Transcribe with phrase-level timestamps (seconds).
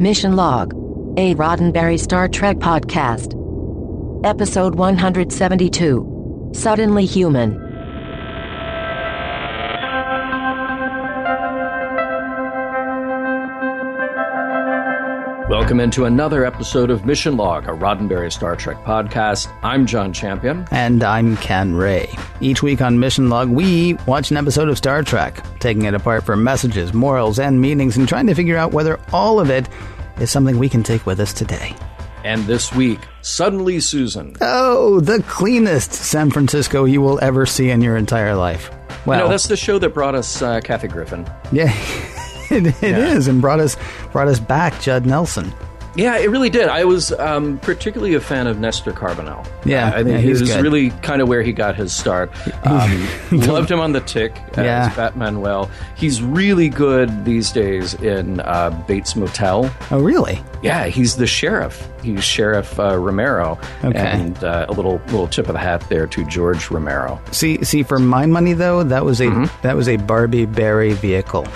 [0.00, 0.72] Mission Log,
[1.18, 3.34] a Roddenberry Star Trek podcast.
[4.24, 7.69] Episode 172 Suddenly Human.
[15.50, 19.52] Welcome into another episode of Mission Log, a Roddenberry Star Trek podcast.
[19.64, 20.64] I'm John Champion.
[20.70, 22.08] And I'm Ken Ray.
[22.40, 26.22] Each week on Mission Log, we watch an episode of Star Trek, taking it apart
[26.22, 29.68] for messages, morals, and meanings, and trying to figure out whether all of it
[30.20, 31.74] is something we can take with us today.
[32.22, 34.36] And this week, Suddenly Susan.
[34.40, 38.70] Oh, the cleanest San Francisco you will ever see in your entire life.
[39.04, 41.28] Well, you know, that's the show that brought us uh, Kathy Griffin.
[41.50, 41.76] Yeah.
[42.50, 43.14] it, it yeah.
[43.14, 43.76] is, and brought us
[44.12, 45.52] brought us back Judd Nelson.
[45.96, 46.68] Yeah, it really did.
[46.68, 49.46] I was um, particularly a fan of Nestor Carbonell.
[49.64, 50.62] Yeah, I think yeah, he was good.
[50.62, 52.30] really kind of where he got his start.
[52.64, 54.94] Um, loved him on The Tick as yeah.
[54.94, 55.68] Bat Manuel.
[55.96, 59.70] He's really good these days in uh, Bates Motel.
[59.90, 60.42] Oh, really?
[60.62, 61.88] Yeah, he's the sheriff.
[62.02, 63.58] He's Sheriff uh, Romero.
[63.82, 63.98] Okay.
[63.98, 67.20] And uh, a little little tip of the hat there to George Romero.
[67.32, 69.62] See, see, for my money though, that was a mm-hmm.
[69.62, 71.46] that was a Barbie Barry vehicle.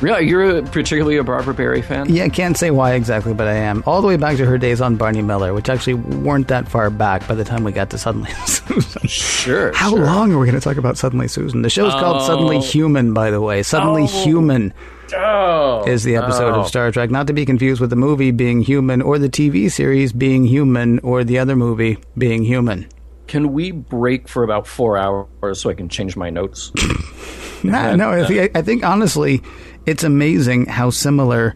[0.00, 0.28] Really?
[0.28, 2.08] You're a, particularly a Barbara Barrie fan?
[2.08, 3.82] Yeah, can't say why exactly, but I am.
[3.84, 6.88] All the way back to her days on Barney Miller, which actually weren't that far
[6.88, 9.08] back by the time we got to Suddenly Susan.
[9.08, 9.72] Sure.
[9.72, 10.04] How sure.
[10.04, 11.62] long are we going to talk about Suddenly Susan?
[11.62, 11.98] The show's oh.
[11.98, 12.62] called Suddenly oh.
[12.62, 13.62] Human, by the way.
[13.62, 14.24] Suddenly oh.
[14.24, 14.72] Human.
[15.16, 16.60] Oh, is the episode oh.
[16.60, 19.72] of Star Trek, not to be confused with the movie Being Human or the TV
[19.72, 22.86] series Being Human or the other movie Being Human.
[23.26, 26.72] Can we break for about four hours so I can change my notes?
[27.64, 28.10] no, no.
[28.10, 29.42] I think, I think honestly,
[29.88, 31.54] it's amazing how similar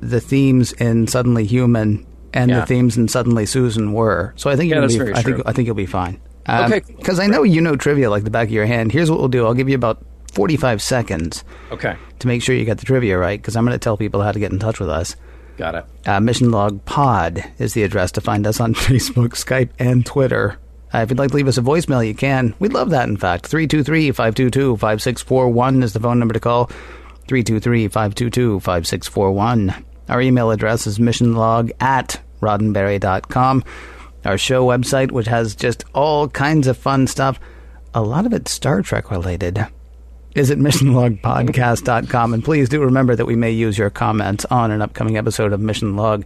[0.00, 2.60] the themes in Suddenly Human and Yeah.
[2.60, 4.32] the themes in Suddenly Susan were.
[4.36, 4.98] So I think Yeah, you'll that's be.
[4.98, 5.44] very I think true.
[5.46, 6.20] I think you'll be fine.
[6.46, 6.80] Um, Okay.
[6.96, 8.92] Because I know you know trivia like the back of your hand.
[8.92, 9.44] Here's what we'll do.
[9.46, 13.40] I'll give you about forty-five seconds Okay, to make sure you got the trivia right.
[13.40, 15.16] Because I'm going to tell people how to get in touch with us.
[15.58, 15.84] got it.
[16.06, 20.56] Uh, Mission Log Pod is the address to find us on Facebook, Skype, and Twitter.
[20.94, 22.54] Uh, if you'd like to leave us a voicemail, you can.
[22.58, 23.46] We'd love that, in fact.
[23.46, 26.70] 323 522 5641 is the phone number to call.
[27.28, 29.84] 323 522 5641.
[30.08, 33.64] Our email address is missionlog at roddenberry.com.
[34.24, 37.38] Our show website, which has just all kinds of fun stuff,
[37.94, 39.66] a lot of it Star Trek related,
[40.34, 42.34] is at missionlogpodcast.com.
[42.34, 45.60] And please do remember that we may use your comments on an upcoming episode of
[45.60, 46.24] Mission Log.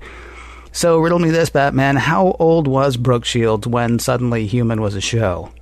[0.73, 1.95] So, riddle me this, Batman.
[1.97, 5.53] How old was Brooke Shields when Suddenly Human was a show?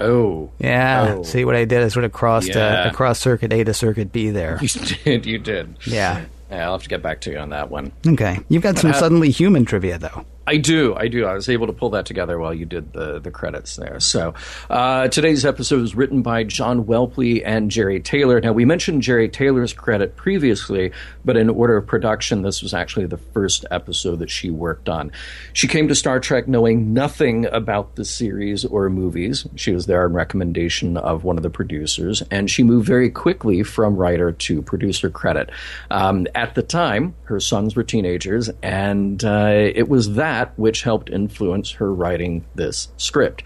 [0.00, 1.16] Oh, Yeah.
[1.18, 1.22] Oh.
[1.22, 1.82] See what I did?
[1.82, 2.84] I sort of crossed Yeah.
[2.84, 4.58] uh, across Circuit A to Circuit B there.
[4.62, 5.26] you did.
[5.26, 5.76] You did.
[5.86, 6.24] Yeah.
[6.50, 7.92] Yeah, I'll have to get back to you on that one.
[8.06, 8.38] Okay.
[8.48, 10.24] You've got some Uh, Suddenly Human trivia, though.
[10.44, 11.24] I do, I do.
[11.24, 14.00] I was able to pull that together while you did the, the credits there.
[14.00, 14.34] So
[14.68, 18.40] uh, today's episode was written by John Whelpley and Jeri Taylor.
[18.40, 20.90] Now we mentioned Jeri Taylor's credit previously,
[21.24, 25.12] but in order of production, this was actually the first episode that she worked on.
[25.52, 29.46] She came to Star Trek knowing nothing about the series or movies.
[29.54, 33.62] She was there on recommendation of one of the producers, and she moved very quickly
[33.62, 35.50] from writer to producer credit.
[35.90, 41.10] Um, at the time, her sons were teenagers, and uh, it was that which helped
[41.10, 43.42] influence her writing this script.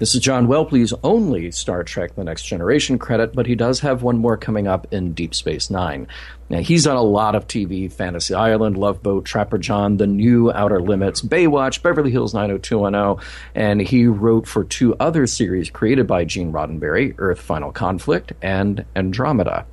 [0.00, 4.02] This is John Whelpley's only Star Trek The Next Generation credit, but he does have
[4.02, 6.08] one more coming up in Deep Space Nine.
[6.50, 10.50] Now, he's done a lot of TV Fantasy Island, Love Boat, Trapper John, The New
[10.50, 13.24] Outer Limits, Baywatch, Beverly Hills 90210,
[13.54, 18.84] and he wrote for two other series created by Gene Roddenberry Earth Final Conflict and
[18.96, 19.64] Andromeda.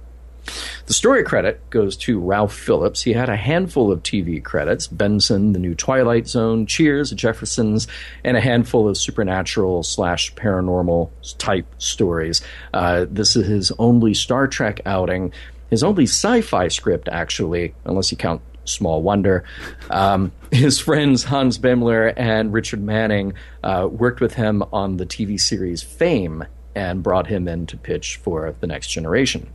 [0.87, 3.01] The story credit goes to Ralph Phillips.
[3.01, 7.87] He had a handful of TV credits Benson, The New Twilight Zone, Cheers, Jeffersons,
[8.23, 12.41] and a handful of supernatural slash paranormal type stories.
[12.73, 15.31] Uh, this is his only Star Trek outing,
[15.69, 19.43] his only sci fi script, actually, unless you count Small Wonder.
[19.89, 25.39] Um, his friends Hans Beimler and Richard Manning uh, worked with him on the TV
[25.39, 29.53] series Fame and brought him in to pitch for The Next Generation.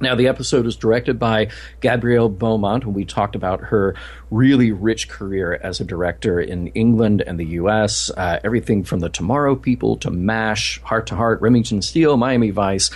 [0.00, 1.48] Now, the episode is directed by
[1.80, 3.94] Gabrielle Beaumont, and we talked about her
[4.30, 8.10] really rich career as a director in England and the U.S.
[8.16, 12.90] Uh, everything from The Tomorrow People to MASH, Heart to Heart, Remington Steele, Miami Vice,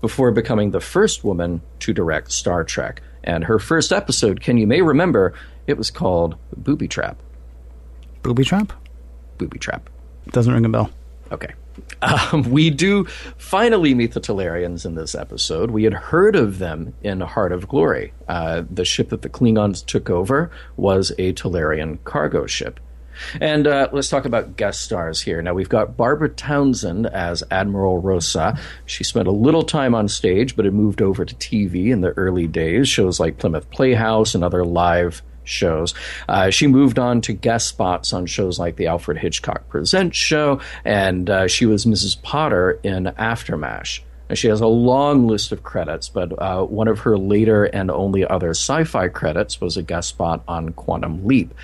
[0.00, 3.02] before becoming the first woman to direct Star Trek.
[3.22, 5.34] And her first episode, Ken, you may remember,
[5.66, 7.18] it was called Booby Trap.
[8.22, 8.72] Booby Trap?
[9.38, 9.88] Booby Trap.
[10.30, 10.90] Doesn't ring a bell.
[11.30, 11.52] Okay.
[12.00, 13.04] Um, we do
[13.36, 15.70] finally meet the Talarians in this episode.
[15.70, 18.12] We had heard of them in Heart of Glory.
[18.28, 22.80] Uh, the ship that the Klingons took over was a Talarian cargo ship.
[23.40, 25.42] And uh, let's talk about guest stars here.
[25.42, 28.58] Now, we've got Barbara Townsend as Admiral Rosa.
[28.86, 32.10] She spent a little time on stage, but had moved over to TV in the
[32.10, 35.94] early days, shows like Plymouth Playhouse and other live shows.
[36.28, 40.60] Uh, she moved on to guest spots on shows like the Alfred Hitchcock Presents show,
[40.84, 42.20] and uh, she was Mrs.
[42.22, 44.00] Potter in Aftermath.
[44.34, 48.26] She has a long list of credits, but uh, one of her later and only
[48.26, 51.54] other sci fi credits was a guest spot on Quantum Leap.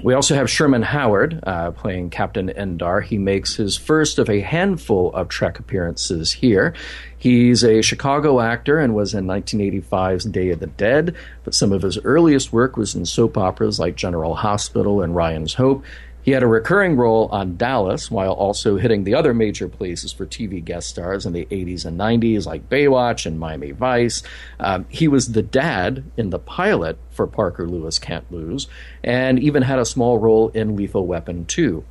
[0.00, 3.02] We also have Sherman Howard uh, playing Captain Endar.
[3.02, 6.74] He makes his first of a handful of Trek appearances here.
[7.18, 11.82] He's a Chicago actor and was in 1985's Day of the Dead, but some of
[11.82, 15.84] his earliest work was in soap operas like General Hospital and Ryan's Hope.
[16.28, 20.26] He had a recurring role on Dallas while also hitting the other major places for
[20.26, 24.22] TV guest stars in the 80s and 90s, like Baywatch and Miami Vice.
[24.60, 28.68] Um, he was the dad in the pilot for Parker Lewis Can't Lose,
[29.02, 31.82] and even had a small role in Lethal Weapon 2.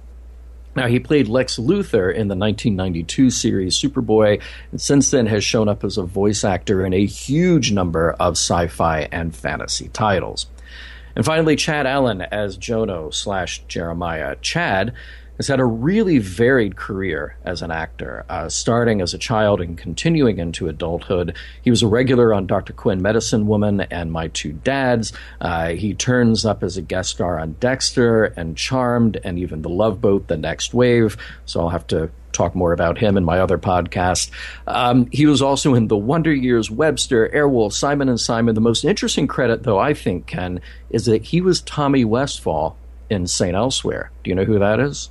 [0.76, 4.40] Now, he played Lex Luthor in the 1992 series Superboy,
[4.70, 8.34] and since then has shown up as a voice actor in a huge number of
[8.34, 10.46] sci fi and fantasy titles.
[11.18, 14.36] And finally, Chad Allen as Jono slash Jeremiah.
[14.44, 14.94] Chad
[15.38, 19.80] has had a really varied career as an actor, uh, starting as a child and
[19.80, 21.36] continuing into adulthood.
[21.64, 22.72] He was a regular on Dr.
[22.72, 25.12] Quinn, Medicine Woman, and My Two Dads.
[25.42, 29.70] Uh, he turns up as a guest star on Dexter and Charmed, and even The
[29.70, 31.18] Love Boat, The Next Wave.
[31.48, 34.30] So I'll have to talk more about him in my other podcast.
[34.68, 38.56] Um, he was also in The Wonder Years, Webster, Airwolf, Simon and Simon.
[38.56, 42.78] The most interesting credit, though, I think, Ken, is that he was Tommy Westphall
[43.10, 43.56] in St.
[43.56, 44.12] Elsewhere.
[44.24, 45.10] Do you know who that is?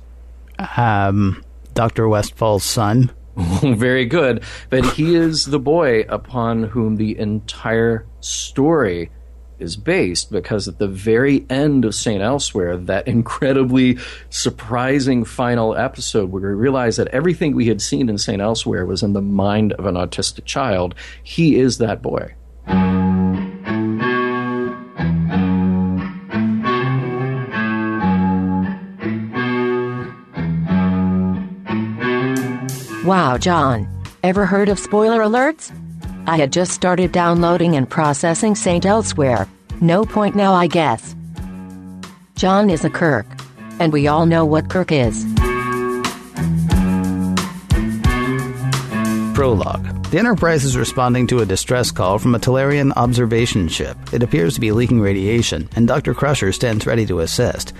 [0.75, 1.43] um,
[1.73, 2.07] Dr.
[2.09, 3.11] Westphall's son.
[3.61, 4.43] Very good.
[4.71, 9.11] But he is the boy upon whom the entire story
[9.59, 12.21] is based because at the very end of St.
[12.21, 13.97] Elsewhere, that incredibly
[14.29, 18.41] surprising final episode where we realize that everything we had seen in St.
[18.41, 22.33] Elsewhere was in the mind of an autistic child, he is that boy.
[33.05, 33.87] Wow, John.
[34.21, 35.71] Ever heard of spoiler alerts?
[36.29, 38.85] I had just started downloading and processing St.
[38.85, 39.47] Elsewhere.
[39.79, 41.15] No point now, I guess.
[42.35, 43.25] John is a Kirk.
[43.79, 45.25] And we all know what Kirk is.
[49.33, 49.85] Prologue.
[50.11, 53.95] The Enterprise is responding to a distress call from a Talarian observation ship.
[54.11, 56.13] It appears to be leaking radiation, and Dr.
[56.13, 57.71] Crusher stands ready to assist.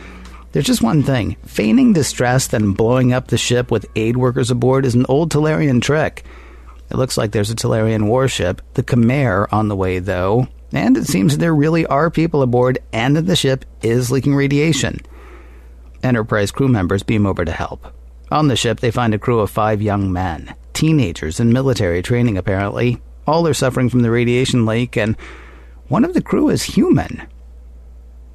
[0.54, 4.86] There's just one thing feigning distress, then blowing up the ship with aid workers aboard
[4.86, 6.24] is an old Talarian trick.
[6.90, 11.06] It looks like there's a Talarian warship, the Q'Maire, on the way, though, and it
[11.06, 15.00] seems there really are people aboard and that the ship is leaking radiation.
[16.04, 17.88] Enterprise crew members beam over to help.
[18.32, 22.38] On the ship, they find a crew of five young men, teenagers in military training,
[22.38, 23.02] apparently.
[23.26, 25.16] All are suffering from the radiation leak, and
[25.88, 27.28] one of the crew is human.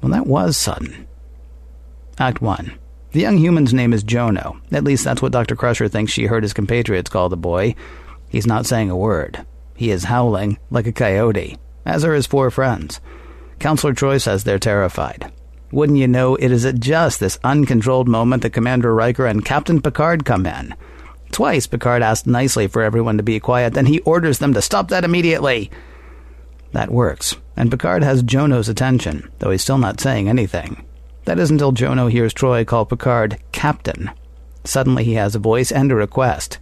[0.01, 1.07] Well, that was sudden.
[2.19, 2.77] Act 1.
[3.11, 4.59] The young human's name is Jono.
[4.71, 5.55] At least that's what Dr.
[5.55, 7.75] Crusher thinks she heard his compatriots call the boy.
[8.33, 9.45] He's not saying a word.
[9.75, 12.99] He is howling like a coyote, as are his four friends.
[13.59, 15.31] Counselor Troi says they're terrified.
[15.71, 19.83] Wouldn't you know, it is at just this uncontrolled moment that Commander Riker and Captain
[19.83, 20.73] Picard come in.
[21.31, 24.87] Twice, Picard asks nicely for everyone to be quiet, then he orders them to stop
[24.87, 25.69] that immediately.
[26.71, 30.83] That works, and Picard has Jono's attention, though he's still not saying anything.
[31.25, 34.09] That is until Jono hears Troi call Picard Captain.
[34.63, 36.57] Suddenly he has a voice and a request.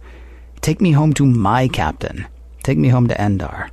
[0.62, 2.26] Take me home to my captain.
[2.62, 3.70] Take me home to Endar.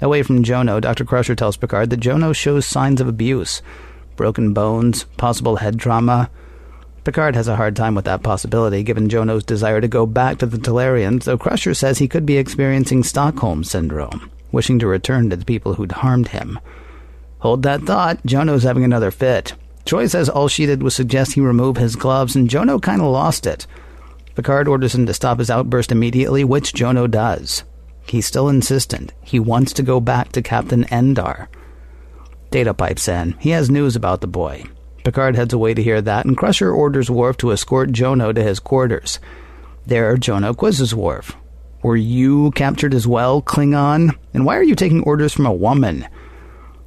[0.00, 1.04] Away from Jono, Dr.
[1.04, 3.62] Crusher tells Picard that Jono shows signs of abuse
[4.16, 6.28] broken bones, possible head trauma.
[7.04, 10.46] Picard has a hard time with that possibility, given Jono's desire to go back to
[10.46, 15.36] the Talarians, though Crusher says he could be experiencing Stockholm Syndrome, wishing to return to
[15.36, 16.58] the people who'd harmed him.
[17.38, 19.54] Hold that thought, Jono's having another fit.
[19.86, 23.06] Troi says all she did was suggest he remove his gloves, and Jono kind of
[23.06, 23.66] lost it.
[24.40, 27.62] Picard orders him to stop his outburst immediately, which Jono does.
[28.06, 29.12] He's still insistent.
[29.22, 31.48] He wants to go back to Captain Endar.
[32.50, 33.32] Data pipes in.
[33.38, 34.64] He has news about the boy.
[35.04, 38.60] Picard heads away to hear that, and Crusher orders Worf to escort Jono to his
[38.60, 39.20] quarters.
[39.84, 41.36] There, Jono quizzes Worf.
[41.82, 44.16] Were you captured as well, Klingon?
[44.32, 46.08] And why are you taking orders from a woman?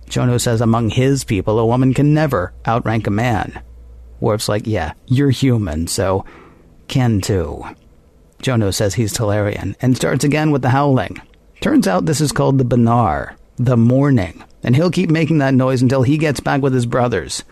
[0.07, 3.62] Jono says among his people, a woman can never outrank a man.
[4.19, 6.25] Worf's like, yeah, you're human, so
[6.93, 7.65] can too.
[8.43, 11.19] Jono says he's Talarian and starts again with the howling.
[11.59, 15.81] Turns out this is called the Benar, the mourning, and he'll keep making that noise
[15.81, 17.43] until he gets back with his brothers.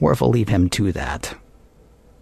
[0.00, 1.36] Worf will leave him to that.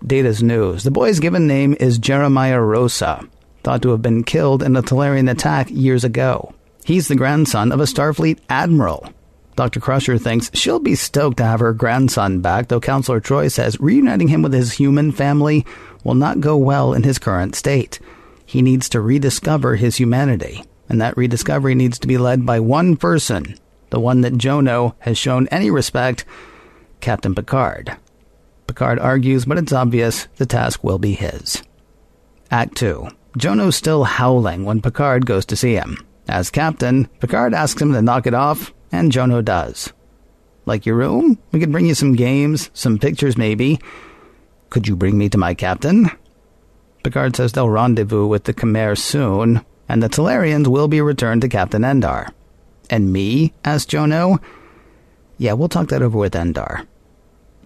[0.04, 0.82] Data's news.
[0.82, 3.22] The boy's given name is Jeremiah Rosa,
[3.62, 6.52] thought to have been killed in a Talarian attack years ago.
[6.84, 9.13] He's the grandson of a Starfleet admiral.
[9.56, 9.80] Dr.
[9.80, 14.28] Crusher thinks she'll be stoked to have her grandson back, though Counselor Troi says reuniting
[14.28, 15.64] him with his human family
[16.02, 18.00] will not go well in his current state.
[18.44, 22.96] He needs to rediscover his humanity, and that rediscovery needs to be led by one
[22.96, 23.56] person,
[23.90, 26.24] the one that Jono has shown any respect,
[27.00, 27.96] Captain Picard.
[28.66, 31.62] Picard argues, but it's obvious the task will be his.
[32.50, 33.08] Act 2.
[33.38, 35.96] Jono's still howling when Picard goes to see him.
[36.28, 39.92] As captain, Picard asks him to knock it off, and Jono does.
[40.66, 41.38] Like your room?
[41.52, 43.78] We could bring you some games, some pictures maybe.
[44.70, 46.10] Could you bring me to my captain?
[47.02, 51.48] Picard says they'll rendezvous with the Q'Maire soon, and the Talarians will be returned to
[51.48, 52.32] Captain Endar.
[52.88, 53.52] And me?
[53.64, 54.42] asks Jono.
[55.36, 56.86] Yeah, we'll talk that over with Endar.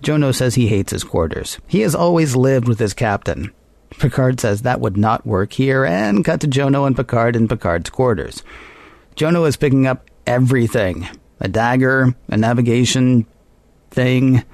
[0.02, 1.58] Jono says he hates his quarters.
[1.66, 3.52] He has always lived with his captain.
[3.90, 7.90] Picard says that would not work here, and cut to Jono and Picard in Picard's
[7.90, 8.42] quarters.
[9.16, 11.08] Jono is picking up everything
[11.40, 13.26] a dagger, a navigation
[13.90, 14.44] thing.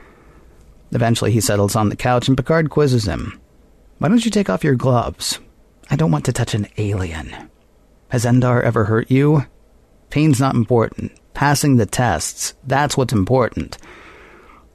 [0.93, 3.41] Eventually, he settles on the couch, and Picard quizzes him.
[3.99, 5.41] Why don't you take off your gloves?
[5.91, 7.35] I don't want to touch an alien.
[8.11, 9.47] Has Endar ever hurt you?
[10.11, 11.13] Pain's not important.
[11.33, 13.79] Passing the tests, that's what's important.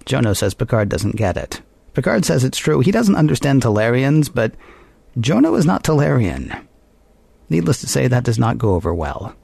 [0.06, 1.62] Jono says Picard doesn't get it.
[1.94, 2.80] Picard says it's true.
[2.80, 4.54] He doesn't understand Talarians, but
[5.18, 6.66] Jono is not Talarian.
[7.50, 9.36] Needless to say, that does not go over well.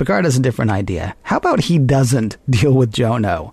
[0.00, 1.14] Picard has a different idea.
[1.24, 3.52] How about he doesn't deal with Jono?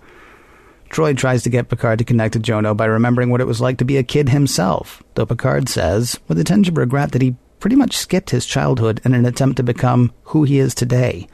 [0.90, 3.80] Troi tries to get Picard to connect to Jono by remembering what it was like
[3.80, 7.36] to be a kid himself, though Picard says, with a tinge of regret, that he
[7.60, 11.28] pretty much skipped his childhood in an attempt to become who he is today.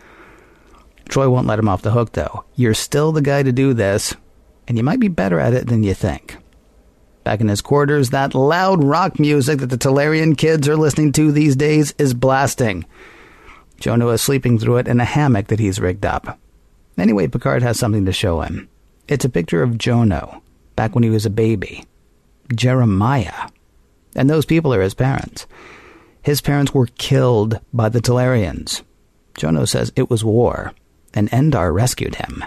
[1.10, 2.46] Troi won't let him off the hook, though.
[2.56, 4.16] You're still the guy to do this,
[4.68, 6.38] and you might be better at it than you think.
[7.24, 11.32] Back in his quarters, that loud rock music that the Talarian kids are listening to
[11.32, 12.86] these days is blasting.
[13.84, 16.40] Jono is sleeping through it in a hammock that he's rigged up.
[16.98, 18.70] Anyway, Picard has something to show him.
[19.10, 20.42] It's a picture of Jono,
[20.78, 21.84] back when he was a baby.
[22.56, 23.50] Jeremiah.
[24.16, 25.48] And those people are his parents.
[26.22, 28.84] His parents were killed by the Talarians.
[29.34, 30.72] Jono says it was war,
[31.14, 32.42] and Endar rescued him.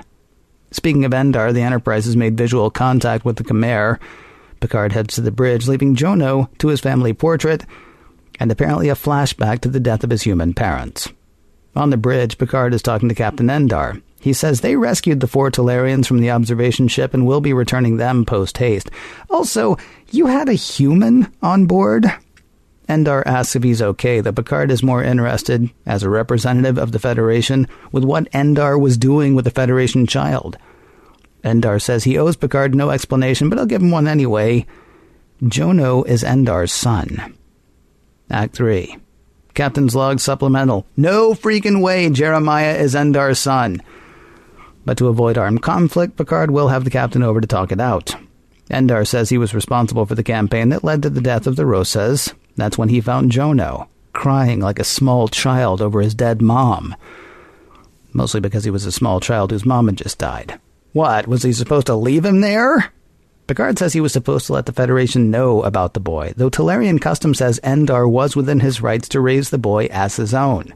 [0.70, 3.98] Speaking of Endar, the Enterprise has made visual contact with the Q'Maire.
[4.60, 7.66] Picard heads to the bridge, leaving Jono to his family portrait,
[8.40, 11.12] and apparently a flashback to the death of his human parents.
[11.76, 14.00] On the bridge, Picard is talking to Captain Endar.
[14.18, 17.98] He says they rescued the four Talarians from the observation ship and will be returning
[17.98, 18.90] them post haste.
[19.28, 19.76] Also,
[20.10, 22.06] you had a human on board?
[22.88, 26.98] Endar asks if he's okay, though Picard is more interested, as a representative of the
[26.98, 30.56] Federation, with what Endar was doing with the Federation child.
[31.44, 34.64] Endar says he owes Picard no explanation, but I'll give him one anyway.
[35.42, 37.36] Jono is Endar's son.
[38.30, 38.96] Act 3.
[39.56, 40.86] Captain's Log Supplemental.
[40.98, 43.82] No freaking way Jeremiah is Endar's son.
[44.84, 48.14] But to avoid armed conflict, Picard will have the captain over to talk it out.
[48.70, 51.64] Endar says he was responsible for the campaign that led to the death of the
[51.64, 52.34] Rosas.
[52.56, 56.94] That's when he found Jono, crying like a small child over his dead mom.
[58.12, 60.60] Mostly because he was a small child whose mom had just died.
[60.92, 62.92] What, was he supposed to leave him there?
[63.46, 67.00] Picard says he was supposed to let the Federation know about the boy, though Talarian
[67.00, 70.74] custom says Endar was within his rights to raise the boy as his own.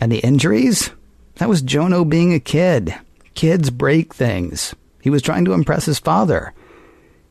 [0.00, 0.90] And the injuries?
[1.36, 2.94] That was Jono being a kid.
[3.34, 4.74] Kids break things.
[5.02, 6.54] He was trying to impress his father.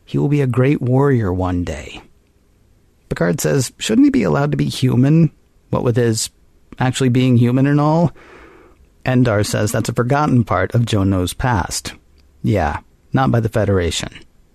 [0.04, 2.02] He will be a great warrior one day.
[3.08, 5.32] Picard says, shouldn't he be allowed to be human?
[5.70, 6.30] What with his
[6.80, 8.12] actually being human and all?
[9.06, 11.94] Endar says that's a forgotten part of Jono's past.
[12.42, 12.80] Yeah,
[13.14, 14.10] not by the Federation.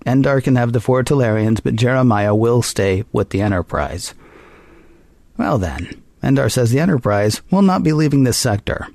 [0.09, 4.15] Endar can have the four Talarians, but Jeremiah will stay with the Enterprise.
[5.37, 8.89] Well then, Endar says the Enterprise will not be leaving this sector.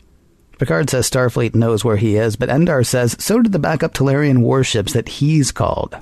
[0.57, 4.39] Picard says Starfleet knows where he is, but Endar says so did the backup Talarian
[4.39, 5.95] warships that he's called.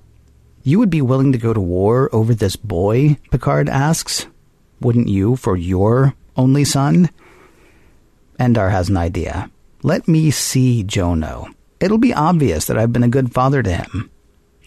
[0.63, 3.17] You would be willing to go to war over this boy?
[3.31, 4.27] Picard asks.
[4.79, 7.09] Wouldn't you for your only son?
[8.39, 9.51] Endar has an idea.
[9.83, 11.53] Let me see Jono.
[11.81, 14.09] It'll be obvious that I've been a good father to him.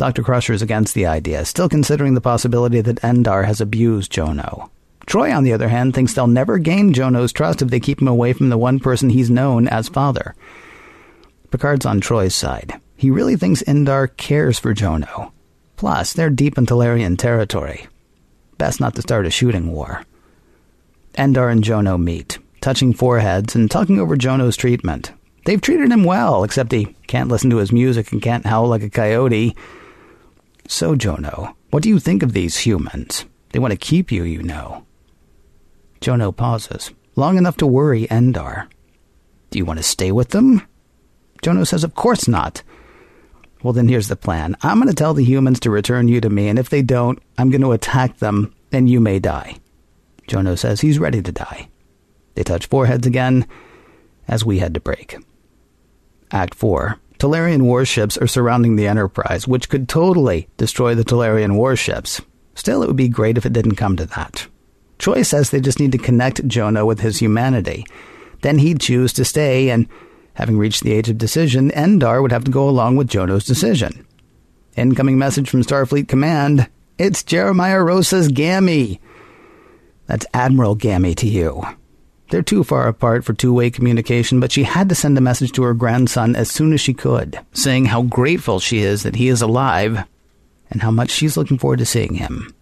[0.04, 0.22] Dr.
[0.22, 4.68] Crusher is against the idea, still considering the possibility that Endar has abused Jono.
[5.06, 8.08] Troi, on the other hand, thinks they'll never gain Jono's trust if they keep him
[8.08, 10.34] away from the one person he's known as father.
[11.50, 12.78] Picard's on Troi's side.
[12.98, 15.32] He really thinks Endar cares for Jono.
[15.76, 17.86] Plus, they're deep in Talarian territory.
[18.58, 20.04] Best not to start a shooting war.
[21.14, 25.12] Endar and Jono meet, touching foreheads and talking over Jono's treatment.
[25.46, 28.82] They've treated him well, except he can't listen to his music and can't howl like
[28.82, 29.56] a coyote.
[30.66, 33.26] So, Jono, what do you think of these humans?
[33.52, 34.86] They want to keep you, you know.
[36.00, 38.68] Jono pauses, long enough to worry Endar.
[39.50, 40.62] Do you want to stay with them?
[41.42, 42.62] Jono says, Of course not.
[43.62, 44.56] Well, then here's the plan.
[44.62, 47.18] I'm going to tell the humans to return you to me, and if they don't,
[47.38, 49.56] I'm going to attack them, and you may die.
[50.28, 51.68] Jono says he's ready to die.
[52.34, 53.46] They touch foreheads again
[54.26, 55.16] as we head to break.
[56.30, 56.98] Act 4.
[57.24, 62.20] Talarian warships are surrounding the Enterprise, which could totally destroy the Talarian warships.
[62.54, 64.46] Still, it would be great if it didn't come to that.
[64.98, 67.86] Troi says they just need to connect Jono with his humanity.
[68.42, 69.88] Then he'd choose to stay, and
[70.34, 74.06] having reached the age of decision, Endar would have to go along with Jono's decision.
[74.76, 76.68] Incoming message from Starfleet Command.
[76.98, 79.00] It's Jeremiah Rosas Gammy.
[80.08, 81.62] That's Admiral Gammy to you.
[82.34, 85.52] They're too far apart for two way communication, but she had to send a message
[85.52, 89.28] to her grandson as soon as she could, saying how grateful she is that he
[89.28, 90.02] is alive
[90.68, 92.52] and how much she's looking forward to seeing him.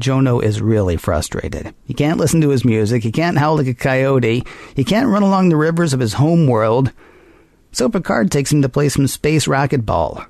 [0.00, 1.74] Jono is really frustrated.
[1.84, 4.42] He can't listen to his music, he can't howl like a coyote,
[4.74, 6.90] he can't run along the rivers of his home world.
[7.72, 10.26] So Picard takes him to play some space racquetball.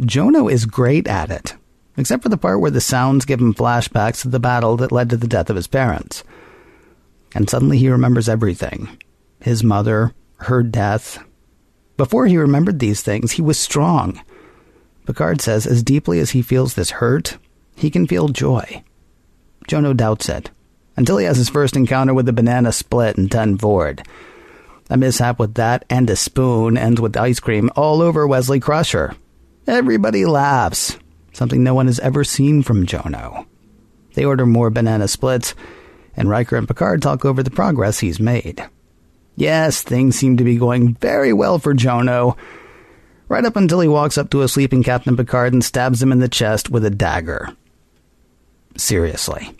[0.00, 1.54] Jono is great at it,
[1.96, 5.10] except for the part where the sounds give him flashbacks to the battle that led
[5.10, 6.24] to the death of his parents.
[7.34, 8.98] And suddenly he remembers everything
[9.40, 11.22] his mother, her death.
[11.98, 14.22] Before he remembered these things, he was strong.
[15.06, 17.36] Picard says as deeply as he feels this hurt,
[17.76, 18.82] he can feel joy.
[19.68, 20.50] Jono doubts it,
[20.96, 24.02] until he has his first encounter with the banana split in 10 Forward.
[24.88, 29.14] A mishap with that and a spoon ends with ice cream all over Wesley Crusher.
[29.66, 30.98] Everybody laughs,
[31.32, 33.46] something no one has ever seen from Jono.
[34.14, 35.54] They order more banana splits,
[36.16, 38.64] and Riker and Picard talk over the progress he's made.
[39.36, 42.36] Yes, things seem to be going very well for Jono,
[43.28, 46.20] right up until he walks up to a sleeping Captain Picard and stabs him in
[46.20, 47.50] the chest with a dagger.
[48.76, 49.56] Seriously.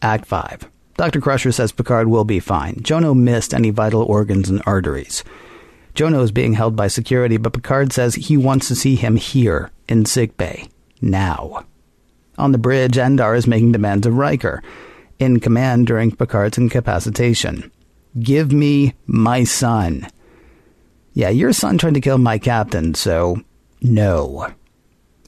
[0.00, 0.68] Act 5.
[0.96, 1.20] Dr.
[1.20, 2.76] Crusher says Picard will be fine.
[2.76, 5.24] Jono missed any vital organs and arteries.
[5.94, 9.70] Jono is being held by security, but Picard says he wants to see him here,
[9.88, 10.68] in sickbay,
[11.00, 11.64] now.
[12.38, 14.62] On the bridge, Endar is making demands of Riker,
[15.22, 17.70] in command during Picard's incapacitation.
[18.18, 20.08] Give me my son.
[21.14, 23.40] Yeah, your son tried to kill my captain, so
[23.80, 24.52] no.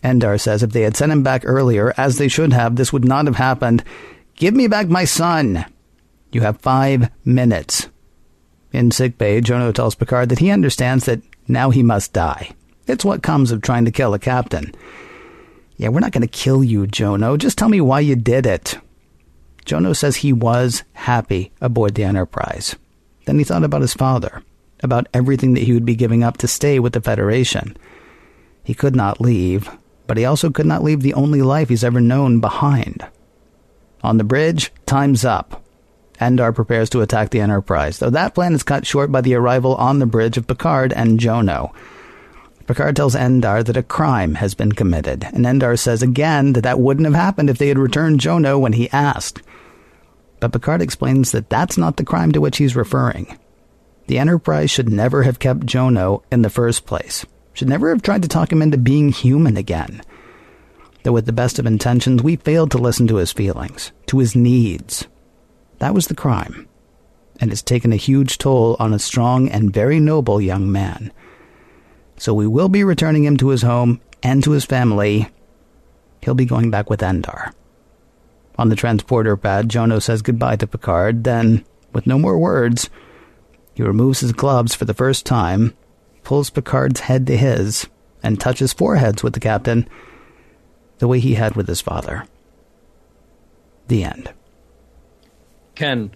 [0.03, 3.05] Endar says if they had sent him back earlier, as they should have, this would
[3.05, 3.83] not have happened.
[4.37, 5.65] Give me back my son.
[6.33, 7.89] You have five minutes.
[8.73, 12.51] In sickbay, Jono tells Picard that he understands that now he must die.
[12.87, 14.75] It's what comes of trying to kill a captain.
[15.77, 17.39] Yeah, we're not going to kill you, Jono.
[17.39, 18.77] Just tell me why you did it.
[19.65, 22.77] Jono says he was happy aboard the Enterprise.
[23.27, 24.43] Then he thought about his father
[24.83, 27.77] about everything that he would be giving up to stay with the Federation.
[28.63, 29.71] He could not leave,
[30.07, 33.05] but he also could not leave the only life he's ever known behind.
[34.03, 35.65] On the bridge, time's up.
[36.21, 39.75] Endar prepares to attack the Enterprise, though that plan is cut short by the arrival
[39.77, 41.75] on the bridge of Picard and Jono.
[42.67, 46.81] Picard tells Endar that a crime has been committed, and Endar says again that that
[46.81, 49.43] wouldn't have happened if they had returned Jono when he asked.
[50.41, 53.39] But Picard explains that that's not the crime to which he's referring.
[54.07, 58.23] The Enterprise should never have kept Jono in the first place, should never have tried
[58.23, 60.03] to talk him into being human again.
[61.03, 64.35] Though with the best of intentions, we failed to listen to his feelings, to his
[64.35, 65.07] needs.
[65.81, 66.67] That was the crime,
[67.41, 71.13] and it's taken a huge toll on a strong and very noble young man.
[72.17, 75.29] So we will be returning him to his home and to his family.
[76.23, 77.53] He'll be going back with Endar.
[78.57, 82.89] On the transporter pad, Jono says goodbye to Picard, then, with no more words,
[83.75, 85.75] he removes his gloves for the first time,
[86.23, 87.89] pulls Picard's head to his,
[88.23, 89.89] and touches foreheads with the captain
[90.99, 92.27] the way he had with his father.
[93.89, 94.33] The end.
[95.75, 96.13] Ken,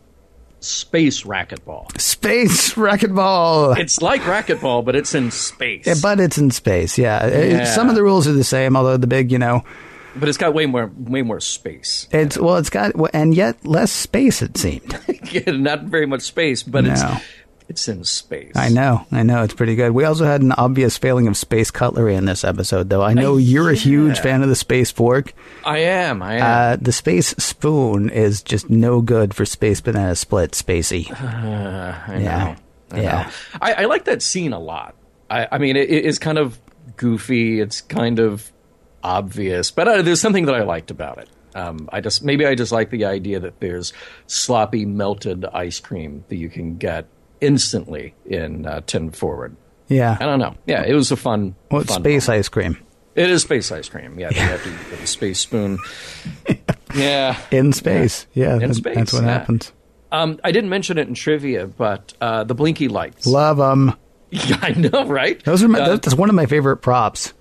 [0.61, 1.99] space racquetball.
[2.01, 3.79] Space racquetball.
[3.79, 5.87] It's like racquetball, but it's in space.
[5.87, 6.99] Yeah, but it's in space.
[6.99, 7.19] Yeah.
[7.19, 7.65] Uh, yeah.
[7.65, 9.65] some of the rules are the same, although the big, you know,
[10.17, 12.09] But it's got way more way more space.
[12.11, 14.43] it's well, it's got and yet less space.
[14.43, 14.99] It seemed.
[15.47, 16.93] Not very much space, but No.
[16.93, 17.03] it's
[17.69, 18.53] it's in space.
[18.57, 19.93] I know, I know, it's pretty good.
[19.93, 23.03] We also had an obvious failing of space cutlery in this episode, though.
[23.03, 25.35] I know you're a huge fan of the space fork.
[25.65, 26.23] I am.
[26.23, 26.43] I am.
[26.43, 31.09] Uh, the space spoon is just no good for space banana split, spacey.
[31.21, 32.21] I know.
[32.21, 32.57] yeah.
[32.91, 33.23] I Yeah.
[33.23, 33.31] know.
[33.61, 34.95] I, I like that scene a lot.
[35.29, 36.59] I, I mean, it, it's kind of
[36.97, 37.61] goofy.
[37.61, 38.51] It's kind of
[39.05, 41.29] obvious, but uh, there's something that I liked about it.
[41.55, 43.93] Um, I just maybe I just like the idea that there's
[44.27, 47.07] sloppy melted ice cream that you can get
[47.41, 49.57] instantly in uh, Ten Forward.
[49.89, 50.17] Yeah.
[50.21, 50.55] I don't know.
[50.67, 51.55] Yeah, it was a fun.
[51.71, 52.39] Well, fun space moment.
[52.41, 52.79] ice cream.
[53.15, 54.19] It is space ice cream.
[54.19, 55.79] Yeah, they have to get the space spoon.
[56.95, 58.27] yeah, In space.
[58.35, 58.55] Yeah.
[58.55, 59.31] In that- space, That's what yeah.
[59.39, 59.73] happens.
[60.11, 63.27] Um, I didn't mention it in trivia, but uh, the blinky lights.
[63.27, 63.95] Love them.
[64.31, 65.43] Yeah, I know, right?
[65.45, 67.35] Those are my, Uh, that's one of my favorite props.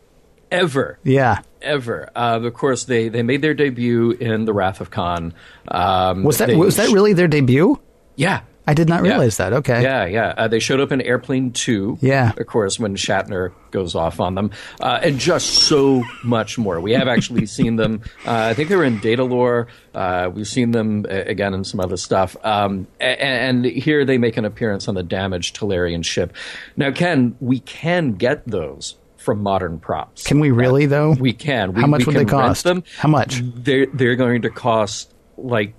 [0.51, 0.99] ever.
[1.03, 1.41] Yeah.
[1.61, 2.09] Ever.
[2.15, 5.33] Uh, of course, they, they made their debut in The Wrath of Khan.
[5.69, 7.79] Um, Was that was that really their debut?
[8.15, 8.41] Yeah.
[8.67, 9.11] I did not Yeah.
[9.11, 9.53] realize that.
[9.53, 9.81] Okay.
[9.81, 10.33] Yeah, yeah.
[10.37, 11.99] Uh, they showed up in Airplane 2.
[12.01, 12.33] Yeah.
[12.37, 14.51] Of course, when Shatner goes off on them.
[14.81, 16.79] Uh, and just so much more.
[16.81, 18.01] We have actually seen them.
[18.25, 19.67] Uh, I think they were in Datalore.
[19.95, 22.35] Uh, we've seen them uh, again in some other stuff.
[22.43, 26.33] Um, a- and, here they make an appearance on the damaged Talarian ship.
[26.75, 30.23] Now, Ken, we can get those from modern props.
[30.27, 31.11] Can we really though?
[31.11, 31.73] We can.
[31.73, 32.65] We, How much would can they cost?
[32.65, 32.93] Rent them.
[32.97, 33.41] How much?
[33.43, 35.73] They're they're going to cost like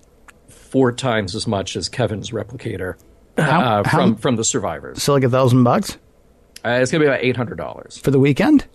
[0.70, 2.94] four times as much as Kevin's replicator
[3.36, 5.02] How- uh, how- from from the survivors.
[5.02, 5.96] So like a thousand bucks
[6.64, 8.66] Uh, it's going to be about eight hundred dollars for the weekend?